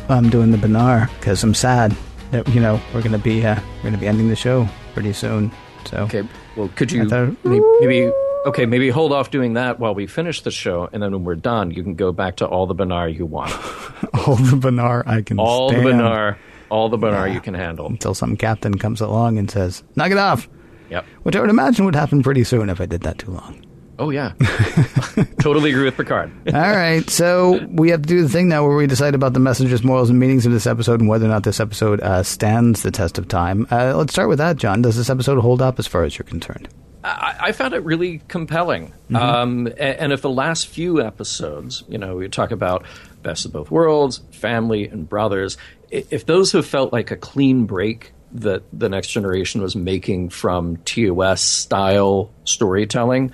[0.09, 1.95] I'm doing the Benar because I'm sad
[2.31, 5.51] that you know we're gonna be uh, we're gonna be ending the show pretty soon.
[5.85, 6.23] So Okay,
[6.55, 8.11] well, could you thought- maybe
[8.45, 11.35] okay, maybe hold off doing that while we finish the show, and then when we're
[11.35, 13.51] done, you can go back to all the Benar you want,
[14.27, 16.37] all the Benar I can all stand the Benar,
[16.69, 17.87] all the Benar you can handle.
[17.87, 20.47] until some captain comes along and says knock it off,
[20.89, 21.05] Yep.
[21.23, 23.61] which I would imagine would happen pretty soon if I did that too long.
[23.99, 24.33] Oh yeah,
[25.39, 26.31] totally agree with Picard.
[26.53, 29.39] All right, so we have to do the thing now where we decide about the
[29.39, 32.83] messages, morals, and meanings of this episode and whether or not this episode uh, stands
[32.83, 33.65] the test of time.
[33.71, 34.83] Uh, let's start with that, John.
[34.83, 36.69] Does this episode hold up as far as you're concerned?
[37.03, 38.93] I, I found it really compelling.
[39.09, 39.15] Mm-hmm.
[39.15, 42.85] Um, a- and if the last few episodes, you know, we talk about
[43.23, 45.57] best of both worlds, family, and brothers,
[45.89, 50.77] if those have felt like a clean break that the next generation was making from
[50.77, 53.31] TOS style storytelling,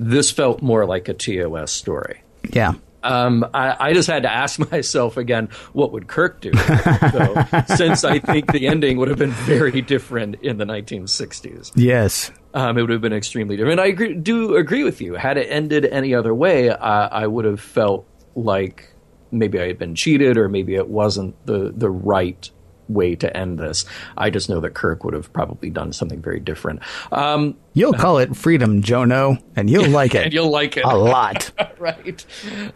[0.00, 2.22] this felt more like a TOS story.
[2.52, 2.72] Yeah.
[3.02, 6.50] Um, I, I just had to ask myself again, what would Kirk do?
[6.50, 7.44] though,
[7.76, 11.72] since I think the ending would have been very different in the 1960s.
[11.74, 12.30] Yes.
[12.54, 13.78] Um, it would have been extremely different.
[13.78, 15.14] And I agree, do agree with you.
[15.14, 18.92] Had it ended any other way, uh, I would have felt like
[19.30, 22.50] maybe I had been cheated, or maybe it wasn't the the right
[22.92, 23.84] way to end this.
[24.16, 26.80] I just know that Kirk would have probably done something very different.
[27.12, 30.24] Um, You'll call it freedom, Jono, and you'll like it.
[30.24, 31.50] and you'll like it a lot.
[31.78, 32.24] right?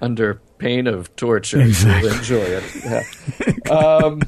[0.00, 2.64] Under pain of torture, you'll enjoy it.
[3.66, 3.72] Yeah.
[3.76, 4.20] um,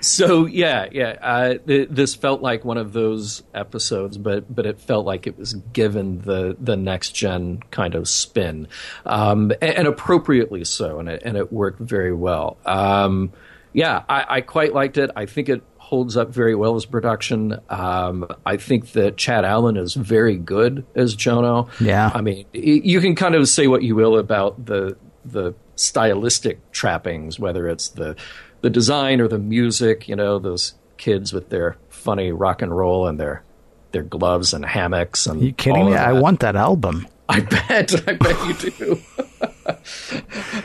[0.00, 1.16] so yeah, yeah.
[1.20, 5.36] Uh, th- this felt like one of those episodes, but but it felt like it
[5.38, 8.68] was given the the next gen kind of spin,
[9.04, 12.56] um, and, and appropriately so, and it and it worked very well.
[12.66, 13.32] Um,
[13.76, 15.10] yeah, I, I quite liked it.
[15.14, 17.60] I think it holds up very well as production.
[17.68, 21.68] Um, I think that Chad Allen is very good as Jono.
[21.78, 22.10] Yeah.
[22.14, 24.96] I mean, you can kind of say what you will about the
[25.26, 28.16] the stylistic trappings, whether it's the
[28.62, 30.08] the design or the music.
[30.08, 33.44] You know, those kids with their funny rock and roll and their
[33.92, 35.26] their gloves and hammocks.
[35.26, 35.96] And you kidding me?
[35.96, 37.06] I want that album.
[37.28, 37.92] I bet.
[38.08, 38.98] I bet you do.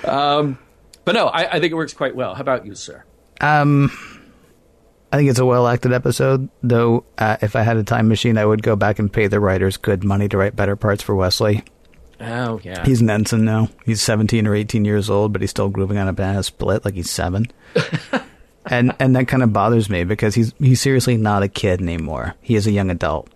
[0.10, 0.58] um,
[1.06, 2.36] but no, I, I think it works quite well.
[2.36, 3.04] How about you, sir?
[3.40, 3.92] Um,
[5.12, 7.06] I think it's a well acted episode, though.
[7.18, 9.78] Uh, if I had a time machine, I would go back and pay the writers
[9.78, 11.64] good money to write better parts for Wesley.
[12.20, 13.70] Oh yeah, He's an ensign now.
[13.84, 16.94] He's 17 or 18 years old, but he's still grooving on a banana split like
[16.94, 17.48] he's seven.
[18.68, 22.36] and and that kind of bothers me because he's he's seriously not a kid anymore.
[22.42, 23.28] He is a young adult.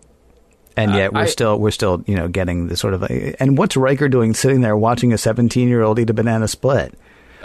[0.77, 3.03] And Uh, yet we're I- still we're still you know getting the sort of
[3.39, 6.93] and what's Riker doing sitting there watching a 17 year old eat a banana split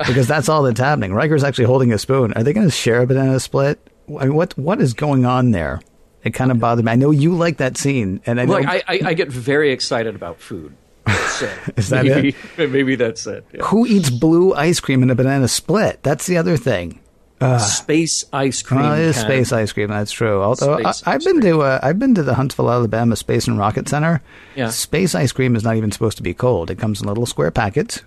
[0.07, 1.13] because that's all that's happening.
[1.13, 2.33] Riker's actually holding a spoon.
[2.35, 3.79] Are they going to share a banana split?
[4.09, 5.81] I mean, what what is going on there?
[6.25, 6.93] It kind of bothered me.
[6.93, 9.73] I know you like that scene, and I know Look, I, I, I get very
[9.73, 10.77] excited about food.
[11.07, 13.47] So Is that maybe, Maybe that's it.
[13.53, 13.63] yeah.
[13.65, 16.03] who eats blue ice cream in a banana split?
[16.03, 17.01] That's the other thing.
[17.41, 18.83] Uh, uh, space ice cream.
[18.83, 19.89] Well, it is space ice cream.
[19.89, 20.43] That's true.
[20.43, 23.59] Although I, Space ice been to uh, I've been to the Huntsville, Alabama Space and
[23.59, 24.21] Rocket Center.
[24.55, 24.69] Yeah.
[24.69, 26.71] Space ice cream is not even supposed to be cold.
[26.71, 28.03] It comes in little square packets,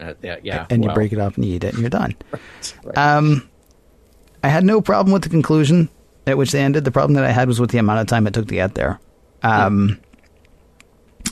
[0.00, 0.66] Uh, yeah, yeah.
[0.70, 2.14] and you break it off and you eat it, and you're done.
[2.84, 2.98] right.
[2.98, 3.48] Um,
[4.42, 5.88] I had no problem with the conclusion
[6.26, 6.84] at which they ended.
[6.84, 8.74] The problem that I had was with the amount of time it took to get
[8.74, 9.00] there.
[9.42, 10.00] Um,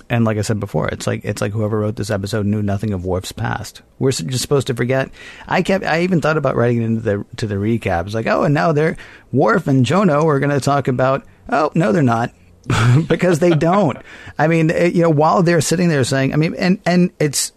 [0.09, 2.93] and like I said before, it's like it's like whoever wrote this episode knew nothing
[2.93, 3.83] of Worf's past.
[3.99, 5.11] We're just supposed to forget.
[5.49, 5.85] I kept.
[5.85, 8.07] I even thought about writing it into the to the recap.
[8.07, 8.97] It's like, oh, and now they're
[9.33, 11.25] Worf and Jono are going to talk about.
[11.49, 12.33] Oh no, they're not.
[13.09, 13.99] because they don't.
[14.39, 17.53] I mean, eh, you know, while they're sitting there saying, I mean, and and it's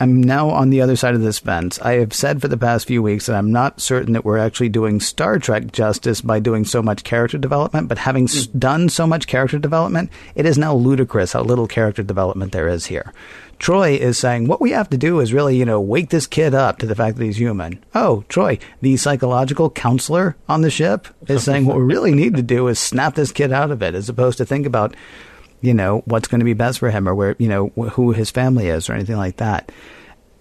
[0.00, 1.80] I'm now on the other side of this fence.
[1.80, 4.68] I have said for the past few weeks that I'm not certain that we're actually
[4.68, 8.58] doing Star Trek justice by doing so much character development, but having s- hmm.
[8.58, 12.86] done so much character development, it is now ludicrous how little character development there is
[12.86, 13.12] here.
[13.58, 16.54] Troi is saying what we have to do is really, you know, wake this kid
[16.54, 17.82] up to the fact that he's human.
[17.92, 22.42] Oh, Troi, the psychological counselor on the ship, is saying what we really need to
[22.42, 24.94] do is snap this kid out of it, as opposed to think about,
[25.60, 28.30] you know, what's going to be best for him or where, you know, who his
[28.30, 29.70] family is or anything like that.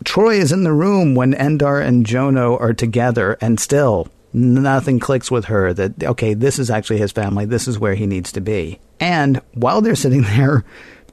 [0.05, 5.31] Troi is in the room when Endar and Jono are together, and still nothing clicks
[5.31, 7.45] with her that, okay, this is actually his family.
[7.45, 8.79] This is where he needs to be.
[8.99, 10.63] And while they're sitting there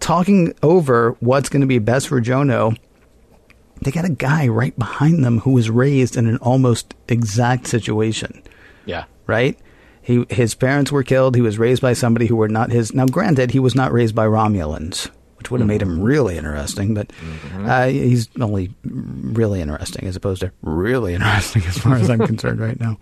[0.01, 2.77] talking over what's going to be best for Jono,
[3.81, 8.43] they got a guy right behind them who was raised in an almost exact situation,
[8.85, 9.05] Yeah.
[9.27, 9.59] right?
[10.05, 11.35] He, his parents were killed.
[11.35, 12.95] He was raised by somebody who were not his.
[12.95, 16.93] Now, granted, he was not raised by Romulans, which would have made him really interesting,
[16.93, 17.11] but
[17.55, 22.61] uh, he's only really interesting as opposed to really interesting as far as I'm concerned
[22.61, 22.99] right now.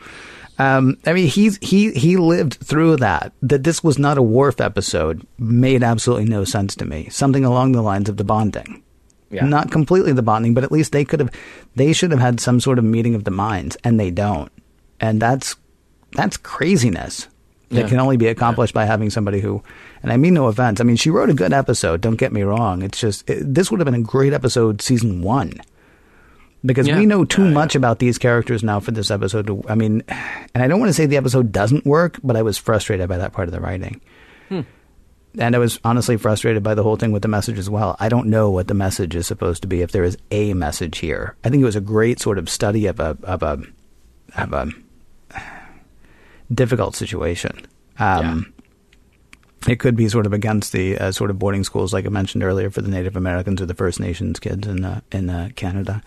[0.59, 3.33] Um, I mean, he's he he lived through that.
[3.43, 7.09] That this was not a Worf episode made absolutely no sense to me.
[7.11, 8.83] Something along the lines of the bonding,
[9.31, 9.47] Yeah.
[9.47, 11.31] not completely the bonding, but at least they could have,
[11.75, 14.53] they should have had some sort of meeting of the minds, and they don't.
[15.01, 15.57] And that's
[16.15, 17.29] that's craziness
[17.71, 17.89] that Yeah.
[17.89, 19.63] can only be accomplished by having somebody who,
[20.03, 20.81] and I mean no offense.
[20.81, 22.01] I mean she wrote a good episode.
[22.01, 22.83] Don't get me wrong.
[22.83, 25.55] It's just it, this would have been a great episode, season one
[26.65, 26.99] because Yeah.
[26.99, 27.55] we know too Yeah, yeah.
[27.55, 29.47] much about these characters now for this episode.
[29.49, 30.03] To, I mean,
[30.55, 33.19] and I don't want to say the episode doesn't work, but I was frustrated by
[33.19, 34.01] that part of the writing.
[34.49, 34.61] Hmm.
[35.39, 37.97] And I was honestly frustrated by the whole thing with the message as well.
[37.99, 40.99] I don't know what the message is supposed to be if there is a message
[40.99, 41.37] here.
[41.43, 43.63] I think it was a great sort of study of a of a
[44.37, 44.69] of a
[46.55, 47.67] difficult situation.
[47.99, 48.53] Um,
[49.69, 52.43] It could be sort of against the uh, sort of boarding schools, like I mentioned
[52.43, 56.03] earlier, for the Native Americans or the First Nations kids in uh, in uh, Canada.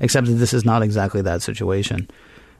[0.00, 2.08] Except that this is not exactly that situation.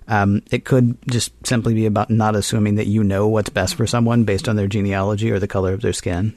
[0.08, 3.86] Um, it could just simply be about not assuming that you know what's best for
[3.86, 6.34] someone based on their genealogy or the color of their skin.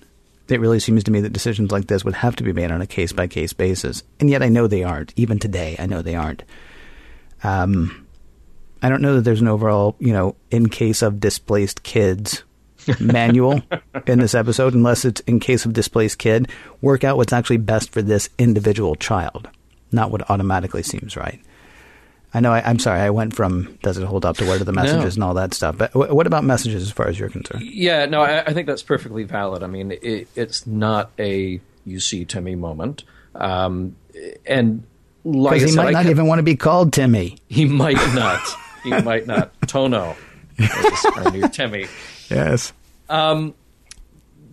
[0.48, 2.82] It really seems to me that decisions like this would have to be made on
[2.82, 5.12] a case by case basis, and yet I know they aren't.
[5.16, 6.44] Even today, I know they aren't.
[7.44, 8.07] Um,
[8.82, 12.44] I don't know that there's an overall, you know, in case of displaced kids
[13.00, 13.62] manual
[14.06, 16.50] in this episode, unless it's in case of displaced kid,
[16.82, 19.50] work out what's actually best for this individual child,
[19.92, 21.42] not what automatically seems right.
[22.34, 22.52] I know.
[22.54, 23.00] I, I'm sorry.
[23.00, 25.54] I went from does it hold up to what are the messages and all that
[25.54, 25.78] stuff.
[25.78, 27.64] But w- what about messages as far as you're concerned?
[27.64, 29.64] Yeah, no, I, I think that's perfectly valid.
[29.64, 33.96] I mean, it, it's not a you see Timmy moment, um,
[34.46, 34.84] and
[35.24, 37.38] like he said, might I not can- even want to be called Timmy.
[37.48, 38.42] He might not.
[38.96, 39.60] He might not.
[39.62, 40.16] Jono,
[40.60, 41.88] as our new Timmy.
[42.30, 42.74] Yes.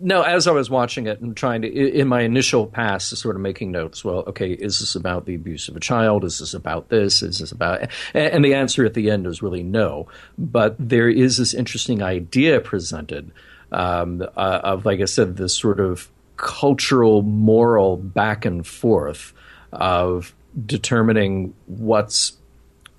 [0.01, 3.41] No, as I was watching it and trying to, in my initial pass, sort of
[3.41, 4.03] making notes.
[4.03, 6.25] Well, okay, is this about the abuse of a child?
[6.25, 7.21] Is this about this?
[7.21, 7.81] Is this about?
[8.13, 10.07] And, and the answer at the end is really no.
[10.37, 13.31] But there is this interesting idea presented
[13.71, 19.33] um, uh, of, like I said, this sort of cultural, moral back and forth
[19.71, 20.33] of
[20.65, 22.33] determining what's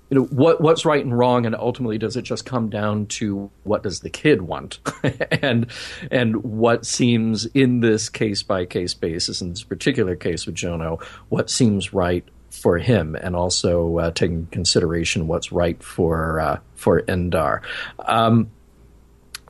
[0.09, 3.49] you know what what's right and wrong and ultimately does it just come down to
[3.63, 4.79] what does the kid want
[5.41, 5.67] and
[6.11, 11.03] and what seems in this case by case basis in this particular case with Jono
[11.29, 17.01] what seems right for him and also uh, taking consideration what's right for uh, for
[17.01, 17.61] Endar
[17.99, 18.49] um,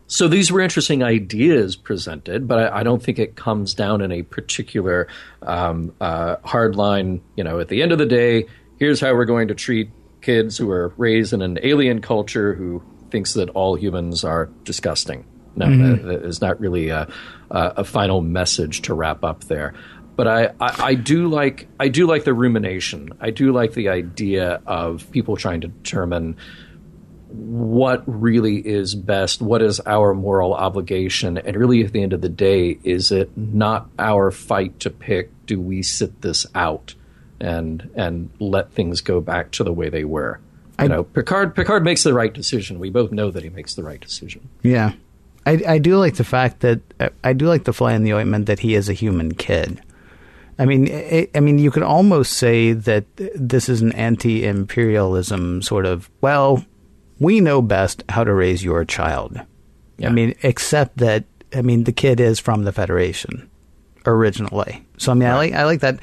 [0.08, 4.14] so these were interesting ideas presented, but I, I don't think it comes down in
[4.14, 5.10] a particular
[5.42, 7.22] um, uh, hard line.
[7.36, 8.46] You know, at the end of the day,
[8.80, 9.90] here's how we're going to treat
[10.28, 15.26] kids who are raised in an alien culture who thinks that all humans are disgusting.
[15.56, 15.84] No, mm-hmm.
[15.84, 17.08] that- that is not really a,
[17.50, 19.74] a, a final message to wrap up there.
[20.18, 23.10] But I, I, I do like I do like the rumination.
[23.22, 26.36] I do like the idea of people trying to determine
[27.30, 32.22] what really is best, what is our moral obligation, and really at the end of
[32.22, 35.30] the day, is it not our fight to pick?
[35.46, 36.96] Do we sit this out
[37.40, 40.40] and and let things go back to the way they were?
[40.80, 42.78] You know, Picard Picard makes the right decision.
[42.78, 44.48] We both know that he makes the right decision.
[44.62, 44.94] Yeah,
[45.46, 46.82] I, I do like the fact that
[47.24, 49.82] I do like the fly in the ointment that he is a human kid.
[50.60, 55.86] I mean, I, I mean, you could almost say that this is an anti-imperialism sort
[55.86, 56.10] of.
[56.22, 56.66] Well,
[57.20, 59.40] we know best how to raise your child.
[59.98, 60.10] Yeah.
[60.10, 61.26] I mean, except that
[61.56, 63.50] I mean, the kid is from the Federation
[64.06, 64.86] originally.
[64.98, 66.00] So I mean, I like I like that.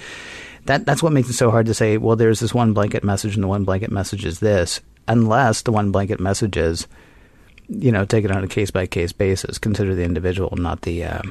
[0.65, 1.99] That that's what makes it so hard to say.
[1.99, 5.73] Well, there's this one blanket message, and the one blanket message is this, unless the
[5.73, 6.87] one blanket message is
[7.69, 9.59] you know, take it on a case by case basis.
[9.59, 11.23] Consider the individual, not the, uh,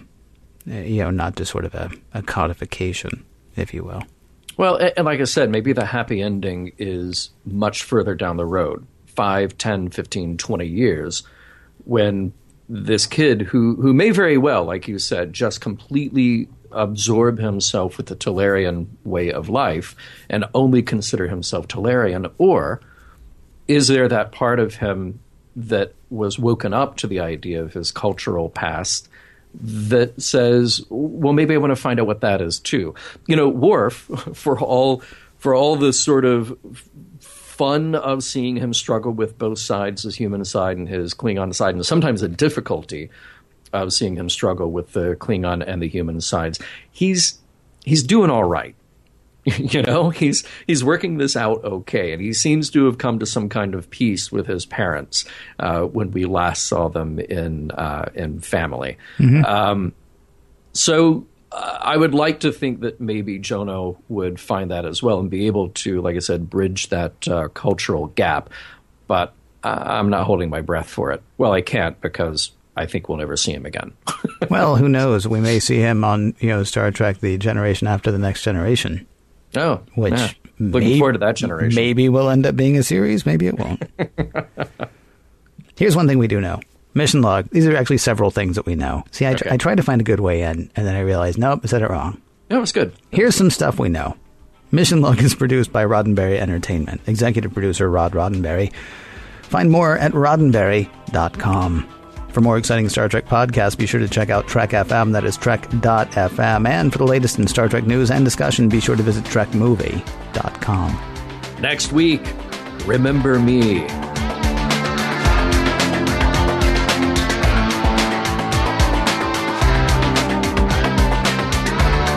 [0.65, 3.23] you know, not just sort of a, a codification,
[3.55, 4.03] if you will.
[4.57, 8.85] Well, and like I said, maybe the happy ending is much further down the road
[9.07, 11.23] 5, 10, 15, 20 years
[11.85, 12.33] when
[12.69, 18.07] this kid who, who may very well, like you said, just completely absorb himself with
[18.07, 19.95] the Talarian way of life
[20.29, 22.31] and only consider himself Talarian?
[22.37, 22.81] Or
[23.67, 25.19] is there that part of him
[25.55, 29.07] that was woken up to the idea of his cultural past
[29.53, 32.95] that says, well, maybe I want to find out what that is too.
[33.27, 33.95] You know, Worf,
[34.33, 35.01] for all
[35.37, 36.57] for all the sort of
[37.19, 41.75] fun of seeing him struggle with both sides, his human side and his Klingon side,
[41.75, 43.11] and sometimes the difficulty
[43.73, 46.59] of seeing him struggle with the Klingon and the human sides.
[46.91, 47.39] He's
[47.83, 48.75] he's doing all right.
[49.57, 53.25] you know, he's he's working this out okay, and he seems to have come to
[53.25, 55.25] some kind of peace with his parents
[55.59, 58.97] uh, when we last saw them in uh, in family.
[59.17, 59.43] Mm-hmm.
[59.43, 59.93] Um,
[60.71, 65.19] so uh, I would like to think that maybe Jono would find that as well
[65.19, 68.49] and be able to, like I said, bridge that uh, cultural gap.
[69.07, 71.21] But I'm not holding my breath for it.
[71.37, 73.93] Well, I can't because I think we'll never see him again.
[74.49, 75.27] well, who knows?
[75.27, 79.07] We may see him on you know Star Trek: The Generation After the Next Generation.
[79.55, 80.31] Oh, which yeah.
[80.59, 81.75] looking may, forward to that generation.
[81.75, 83.25] Maybe will end up being a series.
[83.25, 83.83] Maybe it won't.
[85.77, 86.59] Here's one thing we do know.
[86.95, 87.49] Mission log.
[87.49, 89.03] These are actually several things that we know.
[89.11, 89.49] See, I, okay.
[89.51, 91.81] I tried to find a good way in, and then I realized, nope, I said
[91.81, 92.21] it wrong.
[92.49, 92.93] No, it's good.
[93.11, 94.15] Here's some stuff we know.
[94.71, 97.01] Mission Log is produced by Roddenberry Entertainment.
[97.07, 98.71] Executive producer Rod Roddenberry.
[99.43, 101.89] Find more at roddenberry.com.
[102.33, 105.37] For more exciting Star Trek podcasts, be sure to check out Trek FM, that is
[105.37, 106.67] Trek.fm.
[106.67, 110.99] And for the latest in Star Trek news and discussion, be sure to visit TrekMovie.com.
[111.61, 112.21] Next week,
[112.87, 113.87] remember me.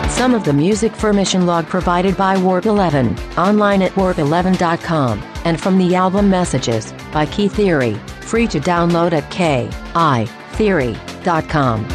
[0.09, 5.61] Some of the music for Mission Log provided by Warp 11, online at warp11.com, and
[5.61, 11.87] from the album Messages by Key Theory free to download at keytheory.com.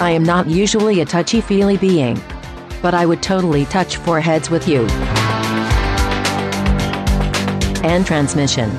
[0.00, 2.20] I am not usually a touchy feely being,
[2.82, 4.86] but I would totally touch foreheads with you.
[7.82, 8.70] And transmission.